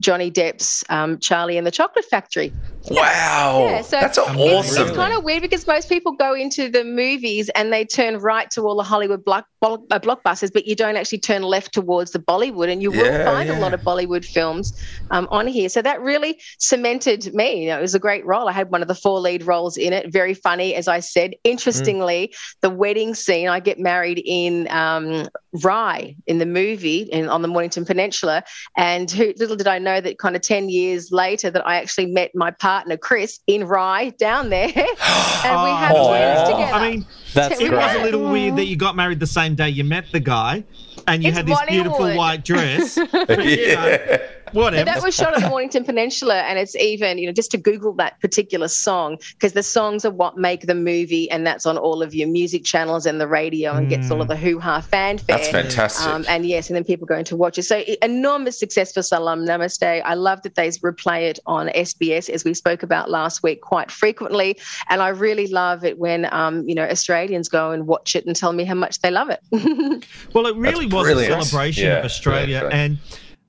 [0.00, 2.52] Johnny Depp's um, Charlie and the Chocolate Factory.
[2.90, 3.66] Wow.
[3.66, 4.88] Yeah, so that's awesome.
[4.88, 8.50] it's kind of weird because most people go into the movies and they turn right
[8.50, 12.10] to all the Hollywood block, block, uh, blockbusters, but you don't actually turn left towards
[12.10, 12.70] the Bollywood.
[12.70, 14.78] And you will Yeah, find a lot of Bollywood films
[15.10, 15.68] um, on here.
[15.70, 17.62] So that really cemented me.
[17.62, 18.48] You know, it was a great role.
[18.48, 20.12] I had one of the four lead roles in it.
[20.12, 21.34] Very funny, as I said.
[21.44, 25.28] Interestingly, the wedding scene, I get married in um,
[25.62, 28.44] Rye in the movie in, on the Mornington Peninsula.
[28.76, 32.06] And who, little did I know that kind of 10 years later that I actually
[32.06, 34.66] met my partner, Chris, in Rye down there.
[34.74, 36.08] and we had Oh.
[36.08, 36.50] twins oh.
[36.52, 36.72] together.
[36.74, 39.26] I mean, That's It it was was a little weird that you got married the
[39.26, 40.64] same day you met the guy,
[41.06, 42.16] and you It's had this beautiful Bollywood.
[42.16, 42.98] white dress.
[43.12, 44.18] But, you know,
[44.52, 44.60] yeah.
[44.60, 44.84] whatever.
[44.84, 47.92] that was shot at the Mornington Peninsula, and it's even, you know, just to Google
[47.94, 52.02] that particular song, because the songs are what make the movie, and that's on all
[52.02, 55.36] of your music channels and the radio and gets all of the hoo ha fanfare.
[55.38, 56.06] That's fantastic.
[56.06, 57.64] Um, and yes, and then people going to watch it.
[57.64, 60.02] So enormous success for Salam Namaste.
[60.04, 63.90] I love that they replay it on SBS, as we spoke about last week, quite
[63.90, 64.58] frequently.
[64.88, 68.34] And I really love it when, um, you know, Australians go and watch it and
[68.34, 69.40] tell me how much they love it.
[70.34, 71.42] Well, it really That's was brilliant.
[71.42, 72.72] a celebration Yeah, of Australia, yeah, great.
[72.72, 72.98] and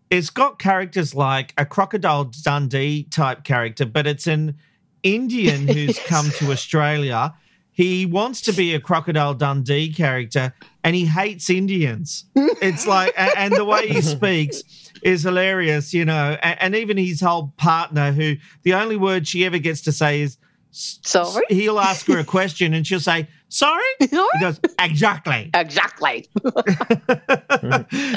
[0.09, 4.55] it's got characters like a crocodile Dundee type character, but it's an
[5.03, 7.33] Indian who's come to Australia.
[7.71, 10.53] he wants to be a Crocodile Dundee character
[10.83, 12.25] and he hates Indians.
[12.35, 14.63] It's like, and the way he speaks
[15.01, 16.37] is hilarious, you know.
[16.41, 20.21] And, and even his whole partner, who the only word she ever gets to say
[20.21, 20.37] is
[20.71, 21.45] sorry.
[21.49, 23.27] He'll ask her a question and she'll say,
[23.65, 23.83] Sorry?
[23.99, 25.49] He goes, Exactly.
[25.53, 26.27] Exactly.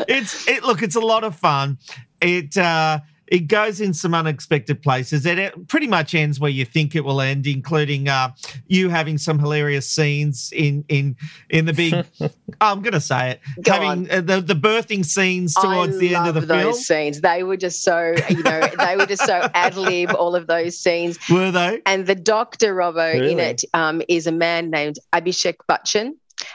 [0.08, 1.78] it's it look, it's a lot of fun.
[2.20, 2.98] It uh
[3.30, 5.26] it goes in some unexpected places.
[5.26, 8.32] It, it pretty much ends where you think it will end, including uh,
[8.66, 11.16] you having some hilarious scenes in in
[11.50, 12.04] in the big.
[12.60, 16.14] I'm going to say it, Go having uh, the the birthing scenes towards I the
[16.16, 16.74] end of the those film.
[16.74, 17.20] scenes.
[17.20, 20.14] They were just so, you know, they were just so ad lib.
[20.14, 21.18] All of those scenes.
[21.30, 21.82] Were they?
[21.86, 23.34] And the doctor, Robbo, in Really?
[23.42, 26.14] it um, is a man named Abhishek Bachchan.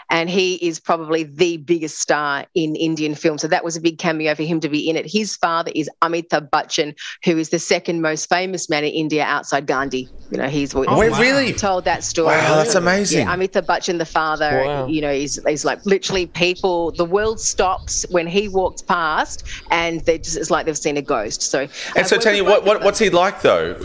[0.09, 3.37] And he is probably the biggest star in Indian film.
[3.37, 5.05] So that was a big cameo for him to be in it.
[5.09, 9.65] His father is Amitabh Bachchan, who is the second most famous man in India outside
[9.65, 10.07] Gandhi.
[10.31, 11.53] You know, he's Oh, Wait, really?
[11.53, 12.27] told that story.
[12.27, 13.21] Wow, that's amazing.
[13.27, 14.87] Yeah, Amitabh Bachchan, the father, Wow.
[14.87, 19.99] you know, he's, he's like literally people, the world stops when he walks past and
[20.01, 21.41] they just, it's like they've seen a ghost.
[21.43, 23.75] So, uh, And so, tell Tanya, what, what what's he like though?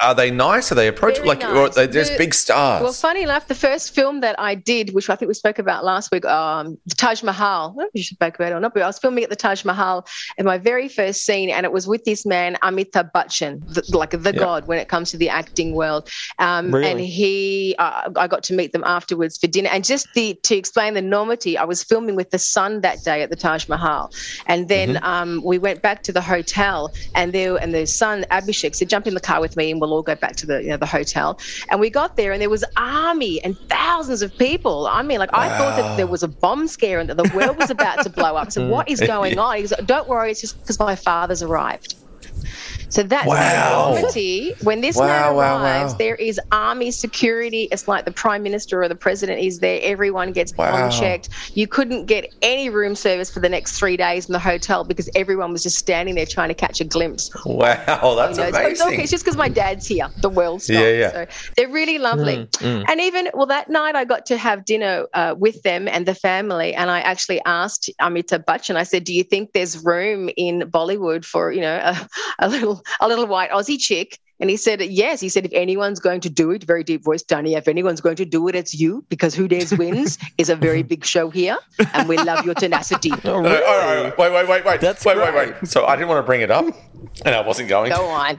[0.00, 0.70] Are they nice?
[0.72, 1.28] Are they approachable?
[1.28, 1.74] Like, or nice.
[1.74, 2.82] they, there's The- big stars.
[2.82, 5.84] Well, funny enough, the first film that I did, which I think we spoke about
[5.84, 7.64] last week, um, the Taj Mahal.
[7.64, 9.30] I don't know if you spoke about it or not, but I was filming at
[9.30, 10.06] the Taj Mahal,
[10.38, 14.10] and my very first scene, and it was with this man, Amitabh Bachchan, the, like
[14.10, 14.32] the Yeah.
[14.32, 16.08] god when it comes to the acting world.
[16.38, 16.90] Um, Really?
[16.90, 20.56] And he, uh, I got to meet them afterwards for dinner, and just the to
[20.56, 24.10] explain the enormity, I was filming with the sun that day at the Taj Mahal,
[24.46, 25.04] and then Mhm.
[25.04, 29.06] um, we went back to the hotel, and there and the son Abhishek said, "Jump
[29.06, 30.86] in the car with me, and we'll all go back to the you know the
[30.86, 31.38] hotel."
[31.70, 34.86] And we got there, and there was army and thousands of people.
[34.86, 37.56] I mean, like I thought that there was a bomb scare and that the world
[37.56, 38.52] was about to blow up.
[38.52, 39.56] So what is going on?
[39.56, 41.96] He goes, "Don't worry, it's just because my father's arrived."
[42.90, 43.92] So that's Wow.
[43.92, 44.54] the enormity.
[44.62, 47.68] When this Wow, man wow, arrives, there is army security.
[47.72, 49.80] It's like the prime minister or the president is there.
[49.82, 50.88] Everyone gets Wow.
[50.90, 51.28] checked.
[51.54, 55.08] You couldn't get any room service for the next three days in the hotel because
[55.14, 57.30] everyone was just standing there trying to catch a glimpse.
[57.44, 57.74] wow,
[58.16, 58.86] that's You know, it's, amazing.
[58.88, 60.08] okay, it's just because my dad's here.
[60.18, 60.78] The world stops.
[60.78, 61.12] Yeah, yeah.
[61.12, 61.26] So
[61.56, 62.36] they're really lovely.
[62.36, 62.84] Mm, mm.
[62.88, 66.14] And even, well, that night I got to have dinner uh, with them and the
[66.14, 66.74] family.
[66.74, 71.24] And I actually asked Amitabh Bachchan, I said, do you think there's room in Bollywood
[71.24, 72.08] for, you know, a,
[72.40, 74.18] a little a little white Aussie chick?
[74.40, 75.20] And he said, yes.
[75.20, 78.16] He said, if anyone's going to do it, very deep voice, Danny, if anyone's going
[78.16, 81.56] to do it, it's you because Who Dares Wins is a very big show here.
[81.92, 83.12] And we love your tenacity.
[83.24, 84.80] Oh, no, no, all right, all right, wait, wait, wait, wait.
[84.80, 85.68] That's wait, wait, wait.
[85.68, 86.66] So I didn't want to bring it up,
[87.24, 88.38] and I wasn't going Go to, on.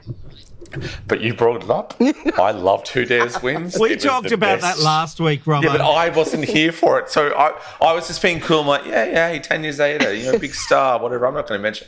[1.07, 1.93] But you brought it up.
[2.37, 3.77] I loved Who Dares Wins.
[3.79, 4.77] We It talked about best.
[4.79, 5.63] that last week, Romo.
[5.63, 8.61] Yeah, but I wasn't here for it, so I, I was just being cool.
[8.61, 11.27] I'm like, yeah, yeah, hey, ten years later, you know, big star, whatever.
[11.27, 11.87] I'm not going to mention.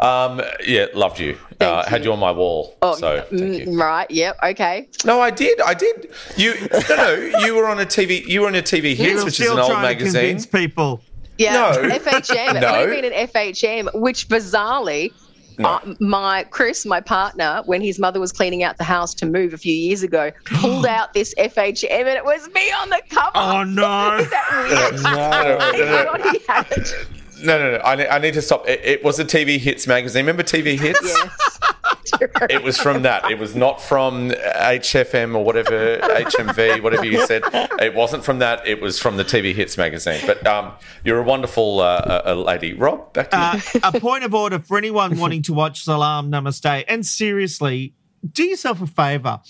[0.00, 1.38] Um, yeah, loved you.
[1.60, 2.76] Uh, had you on my wall.
[2.82, 4.10] Oh, so mm, right.
[4.10, 4.38] Yep.
[4.42, 4.88] Okay.
[5.04, 6.10] no, I did, I did.
[6.36, 6.54] You
[6.88, 7.14] no, no,
[7.44, 8.26] you were on a TV.
[8.26, 10.20] You were on a TV You Hits, were which is an old trying to magazine.
[10.22, 11.00] convince people.
[11.38, 11.88] Yeah, No.
[11.98, 12.54] FHM.
[12.56, 12.70] It No.
[12.72, 15.12] would have been an FHM, which bizarrely,
[15.58, 19.52] uh, my Chris, my partner, when his mother was cleaning out the house to move
[19.54, 23.30] a few years ago, pulled out this FHM, and it was me on the cover.
[23.34, 24.16] Oh no!
[24.20, 25.00] Is that weird?
[25.14, 27.54] No, no, no, no, no.
[27.54, 27.58] I thought he had it.
[27.58, 27.84] No, no, no.
[27.84, 28.68] I, ne- I need to stop.
[28.68, 30.24] It, it was a TV Hits magazine.
[30.24, 31.00] Remember TV Hits?
[32.50, 33.30] it was from that.
[33.30, 37.42] It was not from HFM or whatever, HMV, whatever you said.
[37.80, 38.66] It wasn't from that.
[38.66, 40.20] It was from the TV Hits magazine.
[40.26, 40.72] But um,
[41.04, 42.72] you're a wonderful uh, uh, uh, lady.
[42.74, 43.80] Rob, back to you.
[43.80, 47.94] Uh, a point of order for anyone wanting to watch Salam Namaste, and seriously,
[48.32, 49.40] do yourself a favor,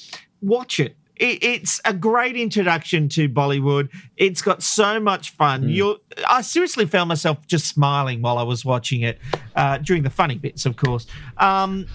[0.41, 0.97] watch it.
[1.17, 3.89] It- It's a great introduction to Bollywood.
[4.17, 5.69] It's got so much fun.
[5.69, 9.19] You, I seriously found myself just smiling while I was watching it
[9.55, 11.07] uh, during the funny bits, of course,
[11.39, 11.87] um,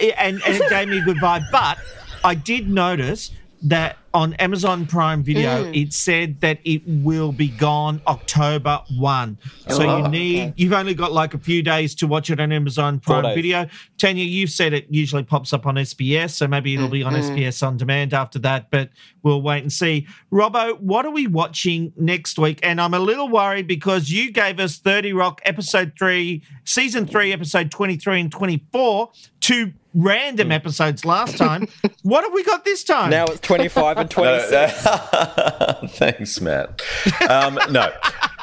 [0.00, 1.44] and, and it gave me a good vibe.
[1.50, 1.78] But
[2.24, 3.30] I did notice
[3.62, 5.82] that on Amazon Prime Video, Mm.
[5.86, 9.36] it said that it will be gone October 1.
[9.68, 10.52] So Oh, you need, okay.
[10.56, 13.34] you've only got like a few days to watch it on Amazon Prime.
[13.34, 13.66] Video.
[13.98, 17.12] Tanya, you've said it usually pops up on SBS, so maybe it'll be on.
[17.14, 18.88] SBS On Demand after that, but
[19.22, 20.06] we'll wait and see.
[20.32, 22.58] Robbo, what are we watching next week?
[22.62, 27.32] And I'm a little worried because you gave us 30 Rock episode 3, season 3,
[27.32, 31.68] episode 23 and 24, two random episodes last time.
[32.02, 33.10] what have we got this time?
[33.10, 34.84] Now it's 25 and No, 26.
[34.84, 36.82] no, Thanks, Matt.
[37.28, 37.92] Um, no.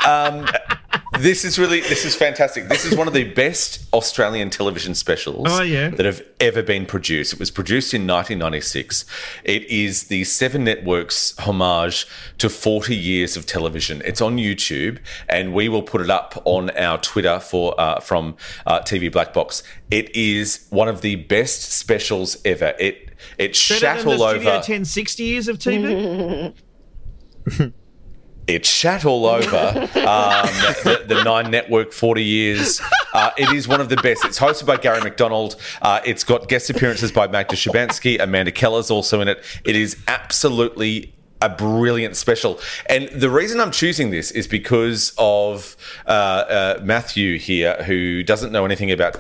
[0.06, 0.48] Um,
[1.20, 2.68] this is really this is fantastic.
[2.70, 5.90] This is one of the best Australian television specials Oh, yeah.
[5.90, 7.34] that have ever been produced.
[7.34, 9.06] It was produced in 1996.
[9.44, 12.08] It is the Seven Networks homage
[12.40, 14.02] to 40 years of television.
[14.06, 15.00] It's on YouTube,
[15.30, 18.36] and we will put it up on our Twitter for uh, from
[18.66, 19.64] uh, TV Black Box.
[19.92, 22.74] It is one of the best specials ever.
[22.80, 24.58] It it Better shat than the all Studio over.
[24.58, 26.54] 1060 years of TV?
[28.48, 30.48] It's shat all over um,
[30.84, 32.82] the, the Nine Network 40 years.
[33.14, 34.26] Uh, it is one of the best.
[34.26, 35.56] It's hosted by Garry McDonald.
[35.82, 38.22] Uh, it's got guest appearances by Magda Szubanski.
[38.22, 39.44] Amanda Keller's also in it.
[39.66, 42.60] It is absolutely a brilliant special.
[42.88, 45.76] And the reason I'm choosing this is because of
[46.08, 49.18] uh, uh, Matthew here, who doesn't know anything about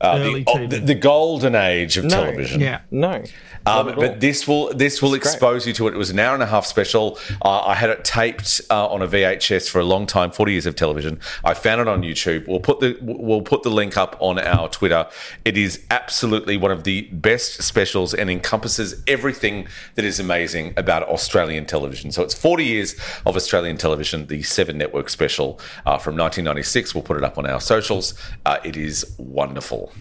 [0.00, 2.24] uh, Early the, oh, the, the golden age of No.
[2.24, 2.60] television.
[2.60, 2.80] Yeah.
[2.90, 3.22] No.
[3.68, 4.00] Um, Not at all.
[4.00, 5.32] but this will this will It's great.
[5.34, 5.94] expose you to it.
[5.94, 7.18] It was an hour and a half special.
[7.42, 10.66] Uh, I had it taped uh, on a VHS for a long time, forty years
[10.66, 11.18] of television.
[11.44, 12.46] I found it on YouTube.
[12.46, 15.08] We'll put the we'll put the link up on our Twitter.
[15.44, 19.66] It is absolutely one of the best specials and encompasses everything
[19.96, 22.12] that is amazing about Australian television.
[22.12, 22.94] So it's forty years
[23.24, 24.26] of Australian television.
[24.28, 26.94] The Seven Network special uh, from 1996.
[26.94, 28.14] We'll put it up on our socials.
[28.44, 29.92] Uh, it is wonderful.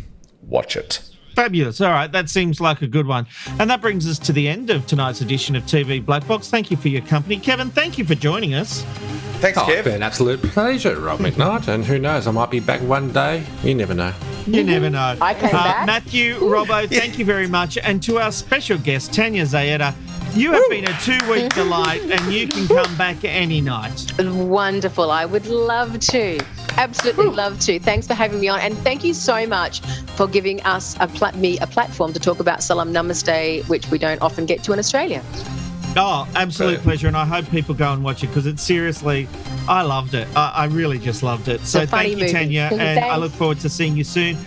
[0.47, 1.01] Watch it.
[1.35, 1.81] Fabulous.
[1.81, 3.27] All right, that seems like a good one.
[3.59, 6.49] And that brings us to the end of tonight's edition of TV Black Box.
[6.49, 7.37] Thank you for your company.
[7.37, 8.83] Kevin, thank you for joining us.
[9.41, 9.69] Thanks, Oh, Kev.
[9.79, 11.67] it's been an absolute pleasure, Rob McKnight.
[11.67, 13.43] And who knows, I might be back one day.
[13.63, 14.13] You never know.
[14.47, 15.17] You never know.
[15.19, 15.85] I came Uh, back.
[15.87, 17.77] Matthew, Robbo, thank you very much.
[17.79, 19.93] And to our special guest, Tanya Zaetta,
[20.37, 24.09] you have been a two week delight and you can come back any night.
[24.19, 25.11] Wonderful.
[25.11, 26.39] I would love to.
[26.77, 27.79] Absolutely love to.
[27.79, 28.59] Thanks for having me on.
[28.59, 29.81] And thank you so much
[30.15, 33.97] for giving us a pla- me a platform to talk about Salam Namaste, which we
[33.97, 35.23] don't often get to in Australia.
[35.97, 37.07] Oh, absolute pleasure.
[37.07, 39.27] And I hope people go and watch it because it's seriously,
[39.67, 40.27] I loved it.
[40.35, 41.61] I, I really just loved it.
[41.61, 42.33] So thank you, movie.
[42.33, 42.69] Tanya.
[42.73, 44.37] And I look forward to seeing you soon.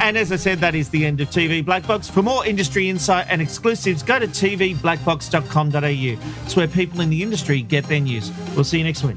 [0.00, 2.08] And as I said, that is the end of TV Black Box.
[2.08, 6.44] For more industry insight and exclusives, go to tvblackbox.com.au.
[6.44, 8.30] It's where people in the industry get their news.
[8.54, 9.16] We'll see you next week.